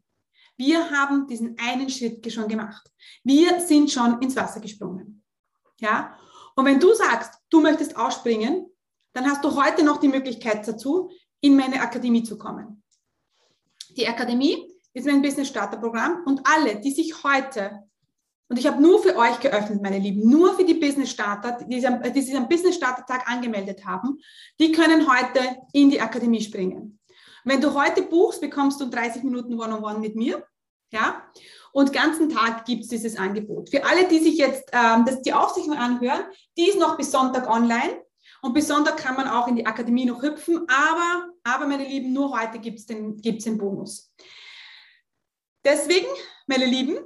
[0.57, 2.91] Wir haben diesen einen Schritt schon gemacht.
[3.23, 5.23] Wir sind schon ins Wasser gesprungen.
[5.79, 6.19] Ja?
[6.57, 8.67] Und wenn du sagst, du möchtest ausspringen,
[9.13, 12.83] dann hast du heute noch die Möglichkeit dazu, in meine Akademie zu kommen.
[13.91, 17.89] Die Akademie ist mein Business Starter Programm und alle, die sich heute
[18.49, 21.81] und ich habe nur für euch geöffnet, meine Lieben, nur für die Business Starter, die
[21.81, 24.19] sich, am, Business Starter Tag angemeldet haben.
[24.59, 25.41] Die können heute
[25.75, 26.99] in die Akademie springen.
[27.45, 30.43] Wenn du heute buchst, bekommst du 30 Minuten One-on-One -on -One mit mir.
[30.91, 31.23] Ja?
[31.73, 33.69] Und ganzen Tag gibt es dieses Angebot.
[33.69, 36.25] Für alle, die sich jetzt ähm, das, die Aufsicht anhören,
[36.57, 38.03] die ist noch bis Sonntag online.
[38.43, 40.67] Und Sonntag kann man auch in die Akademie noch hüpfen.
[40.69, 44.13] Aber, aber meine Lieben, nur heute gibt es den, gibt's den Bonus.
[45.65, 46.07] Deswegen,
[46.47, 46.99] meine Lieben,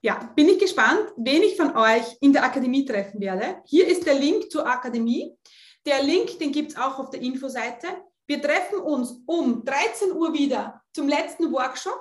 [0.00, 3.62] ja, bin ich gespannt, wen ich von euch in der Akademie treffen werde.
[3.66, 5.36] Hier ist der Link zur Akademie.
[5.86, 7.88] Der Link, den gibt es auch auf der Infoseite.
[8.26, 11.98] Wir treffen uns um 13 Uhr wieder zum letzten Workshop.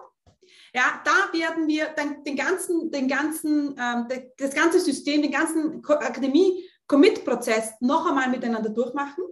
[0.76, 4.08] Ja, da werden wir dann den ganzen, den ganzen, ähm,
[4.38, 5.82] das ganze System, den ganzen
[6.88, 9.24] Akademie-Commit-Prozess noch einmal miteinander durchmachen.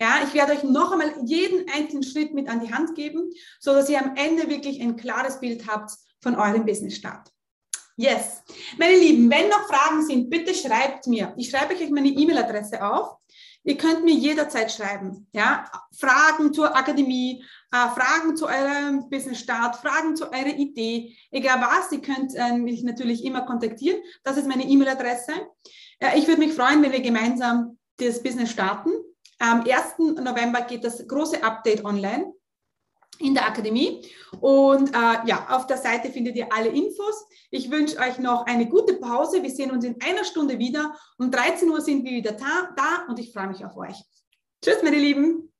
[0.00, 3.30] Ja, ich werde euch noch einmal jeden einzelnen Schritt mit an die Hand geben,
[3.60, 7.30] so dass ihr am Ende wirklich ein klares Bild habt von eurem Business-Start.
[7.96, 8.42] Yes.
[8.76, 11.32] Meine Lieben, wenn noch Fragen sind, bitte schreibt mir.
[11.36, 13.18] Ich schreibe euch meine E-Mail-Adresse auf.
[13.62, 15.28] Ihr könnt mir jederzeit schreiben.
[15.32, 15.64] Ja?
[15.96, 21.92] Fragen zur Akademie, äh, Fragen zu eurem Business Start, Fragen zu eurer Idee, egal was.
[21.92, 24.02] Ihr könnt äh, mich natürlich immer kontaktieren.
[24.24, 25.32] Das ist meine E-Mail-Adresse.
[26.16, 28.90] Ich würde mich freuen, wenn wir gemeinsam das Business starten.
[29.38, 30.20] Am 1.
[30.20, 32.32] November geht das große Update online
[33.18, 34.04] in der Akademie.
[34.40, 37.26] Und äh, ja, auf der Seite findet ihr alle Infos.
[37.50, 39.42] Ich wünsche euch noch eine gute Pause.
[39.42, 40.96] Wir sehen uns in einer Stunde wieder.
[41.18, 43.96] Um 13 Uhr sind wir wieder da, da und ich freue mich auf euch.
[44.62, 45.53] Tschüss, meine Lieben.